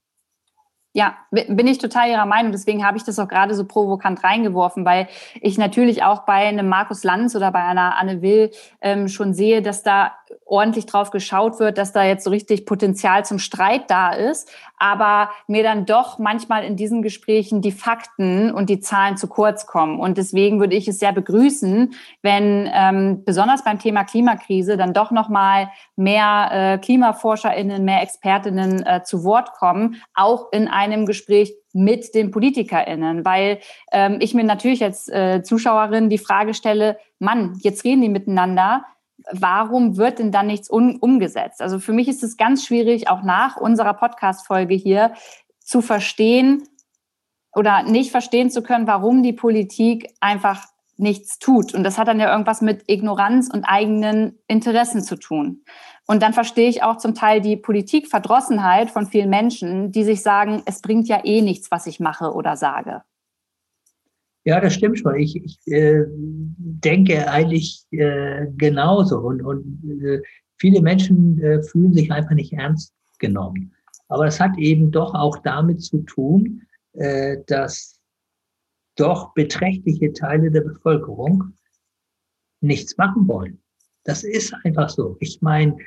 [0.94, 2.52] Ja, bin ich total Ihrer Meinung.
[2.52, 5.08] Deswegen habe ich das auch gerade so provokant reingeworfen, weil
[5.40, 8.50] ich natürlich auch bei einem Markus Lanz oder bei einer Anne Will
[8.82, 10.14] ähm, schon sehe, dass da
[10.46, 15.30] ordentlich drauf geschaut wird, dass da jetzt so richtig Potenzial zum Streit da ist, aber
[15.48, 20.00] mir dann doch manchmal in diesen Gesprächen die Fakten und die Zahlen zu kurz kommen.
[20.00, 25.12] Und deswegen würde ich es sehr begrüßen, wenn ähm, besonders beim Thema Klimakrise dann doch
[25.12, 32.16] nochmal mehr äh, KlimaforscherInnen, mehr ExpertInnen äh, zu Wort kommen, auch in einem Gespräch mit
[32.16, 33.60] den PolitikerInnen, weil
[33.92, 38.86] ähm, ich mir natürlich als äh, Zuschauerin die Frage stelle, Mann, jetzt reden die miteinander,
[39.32, 41.62] warum wird denn dann nichts umgesetzt?
[41.62, 45.14] Also für mich ist es ganz schwierig, auch nach unserer Podcast-Folge hier
[45.60, 46.64] zu verstehen
[47.54, 50.66] oder nicht verstehen zu können, warum die Politik einfach
[50.98, 51.74] nichts tut.
[51.74, 55.64] Und das hat dann ja irgendwas mit Ignoranz und eigenen Interessen zu tun.
[56.06, 60.62] Und dann verstehe ich auch zum Teil die Politikverdrossenheit von vielen Menschen, die sich sagen,
[60.66, 63.04] es bringt ja eh nichts, was ich mache oder sage.
[64.50, 65.14] Ja, das stimmt schon.
[65.14, 69.20] Ich, ich äh, denke eigentlich äh, genauso.
[69.20, 70.24] Und, und äh,
[70.58, 73.76] viele Menschen äh, fühlen sich einfach nicht ernst genommen.
[74.08, 78.00] Aber es hat eben doch auch damit zu tun, äh, dass
[78.96, 81.54] doch beträchtliche Teile der Bevölkerung
[82.60, 83.62] nichts machen wollen.
[84.04, 85.16] Das ist einfach so.
[85.20, 85.78] Ich meine,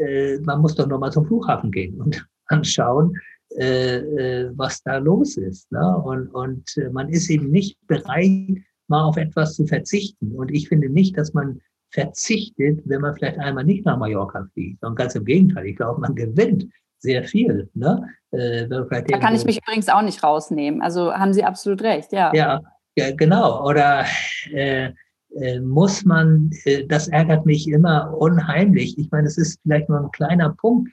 [0.00, 3.16] äh, man muss doch noch mal zum Flughafen gehen und anschauen,
[3.50, 5.70] was da los ist.
[5.72, 5.96] Ne?
[6.04, 10.32] Und, und äh, man ist eben nicht bereit, mal auf etwas zu verzichten.
[10.32, 14.84] Und ich finde nicht, dass man verzichtet, wenn man vielleicht einmal nicht nach Mallorca fliegt.
[14.84, 16.66] Und ganz im Gegenteil, ich glaube, man gewinnt
[16.98, 17.70] sehr viel.
[17.74, 18.06] Ne?
[18.32, 20.82] Äh, da kann ich mich übrigens auch nicht rausnehmen.
[20.82, 22.32] Also haben Sie absolut recht, ja.
[22.34, 22.60] Ja,
[22.96, 23.66] ja genau.
[23.66, 24.04] Oder
[24.52, 24.90] äh,
[25.36, 28.98] äh, muss man, äh, das ärgert mich immer unheimlich.
[28.98, 30.90] Ich meine, es ist vielleicht nur ein kleiner Punkt,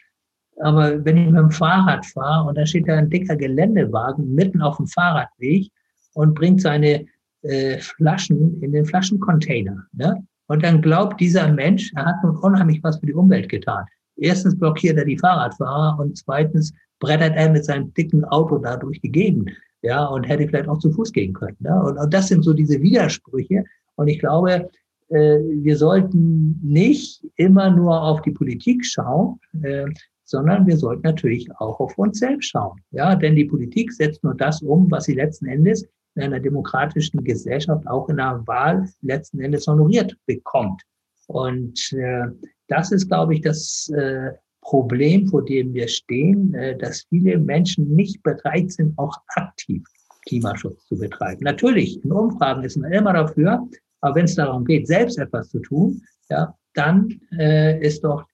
[0.61, 4.61] Aber wenn ich mit dem Fahrrad fahre und da steht da ein dicker Geländewagen mitten
[4.61, 5.69] auf dem Fahrradweg
[6.13, 7.05] und bringt seine
[7.41, 9.85] äh, Flaschen in den Flaschencontainer.
[9.93, 10.25] Ne?
[10.47, 13.85] Und dann glaubt dieser Mensch, er hat nun unheimlich was für die Umwelt getan.
[14.17, 19.01] Erstens blockiert er die Fahrradfahrer und zweitens brettert er mit seinem dicken Auto da durch
[19.01, 19.51] die Gegend.
[19.81, 21.57] Ja, und hätte vielleicht auch zu Fuß gehen können.
[21.59, 21.83] Ne?
[21.83, 23.65] Und, und das sind so diese Widersprüche.
[23.95, 24.69] Und ich glaube,
[25.09, 29.85] äh, wir sollten nicht immer nur auf die Politik schauen, äh,
[30.25, 32.79] sondern wir sollten natürlich auch auf uns selbst schauen.
[32.91, 37.23] Ja, denn die Politik setzt nur das um, was sie letzten Endes in einer demokratischen
[37.23, 40.81] Gesellschaft auch in einer Wahl letzten Endes honoriert bekommt.
[41.27, 42.25] Und äh,
[42.67, 47.95] das ist, glaube ich, das äh, Problem, vor dem wir stehen, äh, dass viele Menschen
[47.95, 49.83] nicht bereit sind, auch aktiv
[50.27, 51.43] Klimaschutz zu betreiben.
[51.43, 53.67] Natürlich, in Umfragen ist man immer dafür,
[54.01, 58.25] aber wenn es darum geht, selbst etwas zu tun, ja, dann äh, ist doch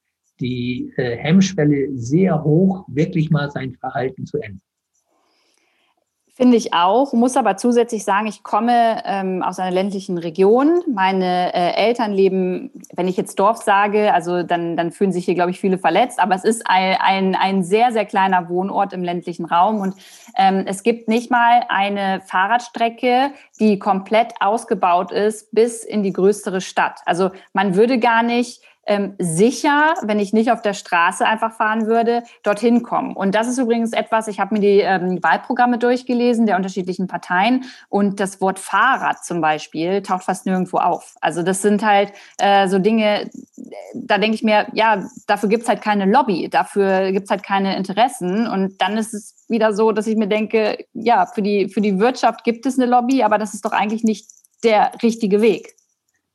[0.42, 4.62] die äh, Hemmschwelle sehr hoch, wirklich mal sein Verhalten zu ändern.
[6.34, 10.82] Finde ich auch, muss aber zusätzlich sagen, ich komme ähm, aus einer ländlichen Region.
[10.92, 15.36] Meine äh, Eltern leben, wenn ich jetzt Dorf sage, also dann, dann fühlen sich hier,
[15.36, 19.04] glaube ich, viele verletzt, aber es ist ein, ein, ein sehr, sehr kleiner Wohnort im
[19.04, 19.94] ländlichen Raum und
[20.36, 26.62] ähm, es gibt nicht mal eine Fahrradstrecke, die komplett ausgebaut ist bis in die größere
[26.62, 27.02] Stadt.
[27.06, 31.86] Also man würde gar nicht ähm, sicher, wenn ich nicht auf der Straße einfach fahren
[31.86, 33.16] würde, dorthin kommen.
[33.16, 37.66] Und das ist übrigens etwas, ich habe mir die ähm, Wahlprogramme durchgelesen der unterschiedlichen Parteien
[37.90, 41.16] und das Wort Fahrrad zum Beispiel taucht fast nirgendwo auf.
[41.22, 43.30] Also das sind halt äh, so Dinge,
[43.94, 47.44] da denke ich mir, ja, dafür gibt es halt keine Lobby, dafür gibt es halt
[47.44, 48.48] keine Interessen.
[48.48, 52.00] Und dann ist es wieder so, dass ich mir denke, ja, für die, für die
[52.00, 54.28] Wirtschaft gibt es eine Lobby, aber das ist doch eigentlich nicht
[54.64, 55.76] der richtige Weg.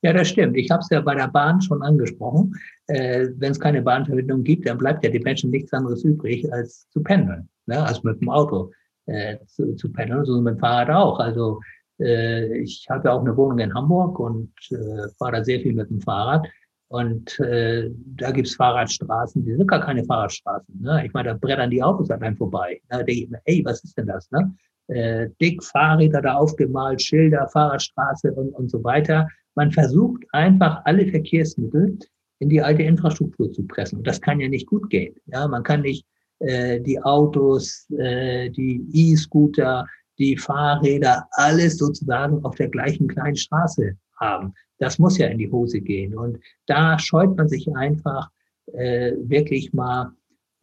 [0.03, 0.57] Ja, das stimmt.
[0.57, 2.55] Ich habe es ja bei der Bahn schon angesprochen.
[2.87, 6.89] Äh, Wenn es keine Bahnverbindung gibt, dann bleibt ja den Menschen nichts anderes übrig, als
[6.91, 7.49] zu pendeln.
[7.67, 7.83] Ne?
[7.83, 8.73] Also mit dem Auto
[9.07, 11.19] äh, zu, zu pendeln, so mit dem Fahrrad auch.
[11.19, 11.61] Also
[11.99, 15.75] äh, ich habe ja auch eine Wohnung in Hamburg und äh, fahre da sehr viel
[15.75, 16.47] mit dem Fahrrad.
[16.89, 20.83] Und äh, da gibt's Fahrradstraßen, die sind gar keine Fahrradstraßen.
[20.83, 21.05] Ne?
[21.05, 22.81] Ich meine, da brettern die Autos an einem vorbei.
[22.89, 24.31] Da denke ich mir, ey, was ist denn das?
[24.31, 24.55] Ne?
[24.89, 29.27] Äh, dick Fahrräder da aufgemalt, Schilder, Fahrradstraße und, und so weiter.
[29.57, 31.99] Man versucht einfach alle Verkehrsmittel
[32.39, 33.99] in die alte Infrastruktur zu pressen.
[33.99, 35.15] Und das kann ja nicht gut gehen.
[35.27, 36.07] Ja, man kann nicht
[36.41, 39.87] äh, die Autos, äh, die E-Scooter,
[40.19, 44.53] die Fahrräder, alles sozusagen auf der gleichen kleinen Straße haben.
[44.79, 46.15] Das muss ja in die Hose gehen.
[46.17, 48.31] Und da scheut man sich einfach
[48.73, 50.13] äh, wirklich mal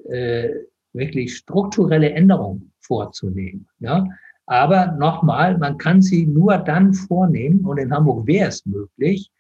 [0.06, 0.50] äh,
[0.94, 3.68] wirklich strukturelle Änderungen vorzunehmen.
[3.80, 4.06] Ja?
[4.54, 9.32] Aber nochmal, man kann sie nur dann vornehmen, und in Hamburg wäre es möglich,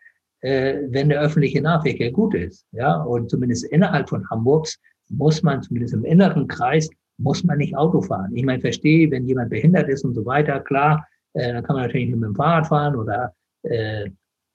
[0.42, 2.66] äh, wenn der öffentliche Nahverkehr gut ist.
[2.72, 6.90] Ja, und zumindest innerhalb von Hamburgs muss man, zumindest im inneren Kreis,
[7.20, 8.36] muss man nicht Auto fahren.
[8.36, 11.86] Ich meine, verstehe, wenn jemand behindert ist und so weiter, klar, äh, dann kann man
[11.86, 14.10] natürlich nicht mit dem Fahrrad fahren oder äh,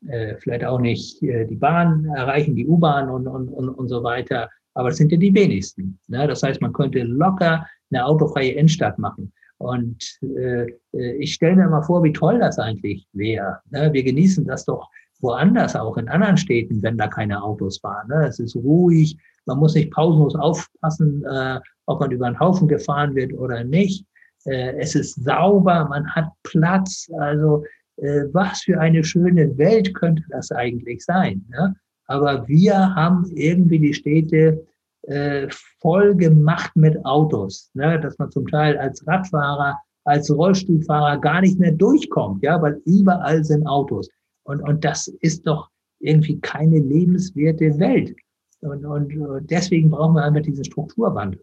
[0.08, 4.02] äh, vielleicht auch nicht äh, die Bahn erreichen, die U-Bahn und, und, und, und so
[4.02, 4.50] weiter.
[4.74, 6.00] Aber das sind ja die wenigsten.
[6.08, 6.26] Ne?
[6.26, 9.32] Das heißt, man könnte locker eine autofreie Innenstadt machen.
[9.58, 13.60] Und äh, äh, ich stelle mir mal vor, wie toll das eigentlich wäre.
[13.70, 13.92] Ne?
[13.92, 14.88] Wir genießen das doch
[15.20, 18.08] woanders, auch in anderen Städten, wenn da keine Autos fahren.
[18.08, 18.26] Ne?
[18.26, 23.14] Es ist ruhig, man muss nicht pausenlos aufpassen, äh, ob man über einen Haufen gefahren
[23.14, 24.04] wird oder nicht.
[24.44, 27.08] Äh, es ist sauber, man hat Platz.
[27.18, 27.64] Also
[27.96, 31.44] äh, was für eine schöne Welt könnte das eigentlich sein.
[31.48, 31.74] Ne?
[32.06, 34.64] Aber wir haben irgendwie die Städte
[35.08, 35.48] äh,
[35.80, 37.98] voll gemacht mit Autos, ne?
[38.00, 43.44] dass man zum Teil als Radfahrer, als Rollstuhlfahrer gar nicht mehr durchkommt, ja, weil überall
[43.44, 44.08] sind Autos.
[44.44, 48.14] Und, und das ist doch irgendwie keine lebenswerte Welt.
[48.60, 51.40] Und, und deswegen brauchen wir einfach diesen Strukturwandel.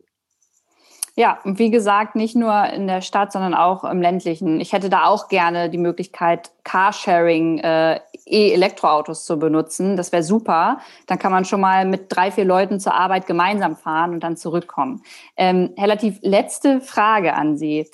[1.18, 4.60] Ja, und wie gesagt, nicht nur in der Stadt, sondern auch im ländlichen.
[4.60, 9.96] Ich hätte da auch gerne die Möglichkeit, Carsharing, äh, E-Elektroautos zu benutzen.
[9.96, 10.80] Das wäre super.
[11.08, 14.36] Dann kann man schon mal mit drei, vier Leuten zur Arbeit gemeinsam fahren und dann
[14.36, 15.04] zurückkommen.
[15.38, 17.90] Ähm, Herr Latif, letzte Frage an Sie.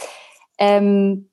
[0.58, 1.30] Ähm,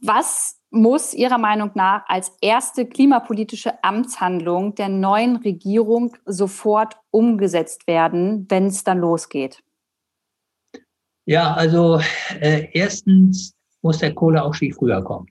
[0.00, 8.46] was muss Ihrer Meinung nach als erste klimapolitische Amtshandlung der neuen Regierung sofort umgesetzt werden,
[8.48, 9.62] wenn es dann losgeht?
[11.28, 12.00] Ja, also
[12.40, 15.26] äh, erstens muss der Kohleausstieg früher kommen.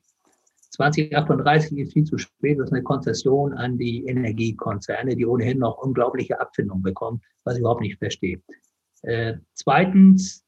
[0.70, 2.60] 2038 ist viel zu spät.
[2.60, 7.62] Das ist eine Konzession an die Energiekonzerne, die ohnehin noch unglaubliche Abfindungen bekommen, was ich
[7.62, 8.40] überhaupt nicht verstehe.
[9.02, 10.46] Äh, zweitens,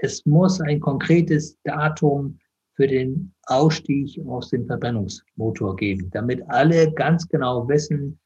[0.00, 2.40] es muss ein konkretes Datum
[2.74, 8.18] für den Ausstieg aus dem Verbrennungsmotor geben, damit alle ganz genau wissen,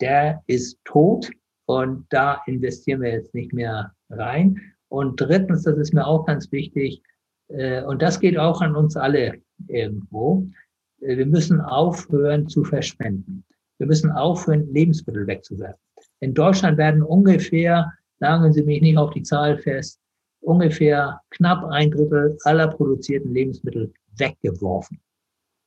[0.00, 1.28] der ist tot
[1.66, 4.72] und da investieren wir jetzt nicht mehr rein.
[4.92, 7.02] Und drittens, das ist mir auch ganz wichtig,
[7.48, 10.46] äh, und das geht auch an uns alle irgendwo,
[11.00, 13.42] äh, wir müssen aufhören zu verschwenden.
[13.78, 15.80] Wir müssen aufhören, Lebensmittel wegzuwerfen.
[16.20, 17.90] In Deutschland werden ungefähr,
[18.20, 19.98] sagen Sie mich nicht auf die Zahl fest,
[20.42, 25.00] ungefähr knapp ein Drittel aller produzierten Lebensmittel weggeworfen.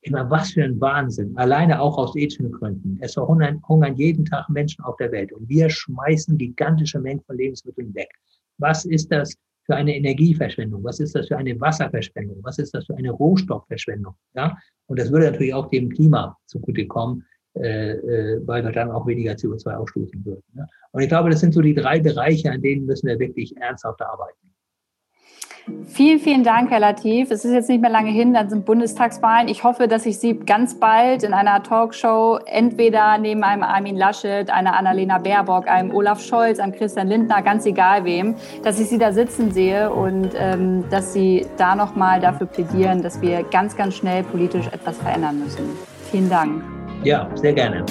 [0.02, 1.36] Ich meine, was für ein Wahnsinn.
[1.36, 2.96] Alleine auch aus ethischen Gründen.
[3.00, 7.36] Es verhungern hungern jeden Tag Menschen auf der Welt und wir schmeißen gigantische Mengen von
[7.36, 8.10] Lebensmitteln weg.
[8.58, 9.34] Was ist das
[9.64, 10.82] für eine Energieverschwendung?
[10.84, 12.38] Was ist das für eine Wasserverschwendung?
[12.42, 14.14] Was ist das für eine Rohstoffverschwendung?
[14.34, 17.24] Ja, und das würde natürlich auch dem Klima zugutekommen,
[17.56, 20.42] äh, äh, weil wir dann auch weniger CO2 ausstoßen würden.
[20.52, 20.66] Ne?
[20.92, 24.00] Und ich glaube, das sind so die drei Bereiche, an denen müssen wir wirklich ernsthaft
[24.02, 24.54] arbeiten.
[25.88, 27.30] Vielen, vielen Dank, Herr Latif.
[27.32, 29.48] Es ist jetzt nicht mehr lange hin, dann sind Bundestagswahlen.
[29.48, 34.48] Ich hoffe, dass ich Sie ganz bald in einer Talkshow entweder neben einem Armin Laschet,
[34.48, 38.98] einer Annalena Baerbock, einem Olaf Scholz, einem Christian Lindner, ganz egal wem, dass ich Sie
[38.98, 43.96] da sitzen sehe und ähm, dass Sie da nochmal dafür plädieren, dass wir ganz, ganz
[43.96, 45.64] schnell politisch etwas verändern müssen.
[46.12, 46.62] Vielen Dank.
[47.02, 47.84] Ja, sehr gerne.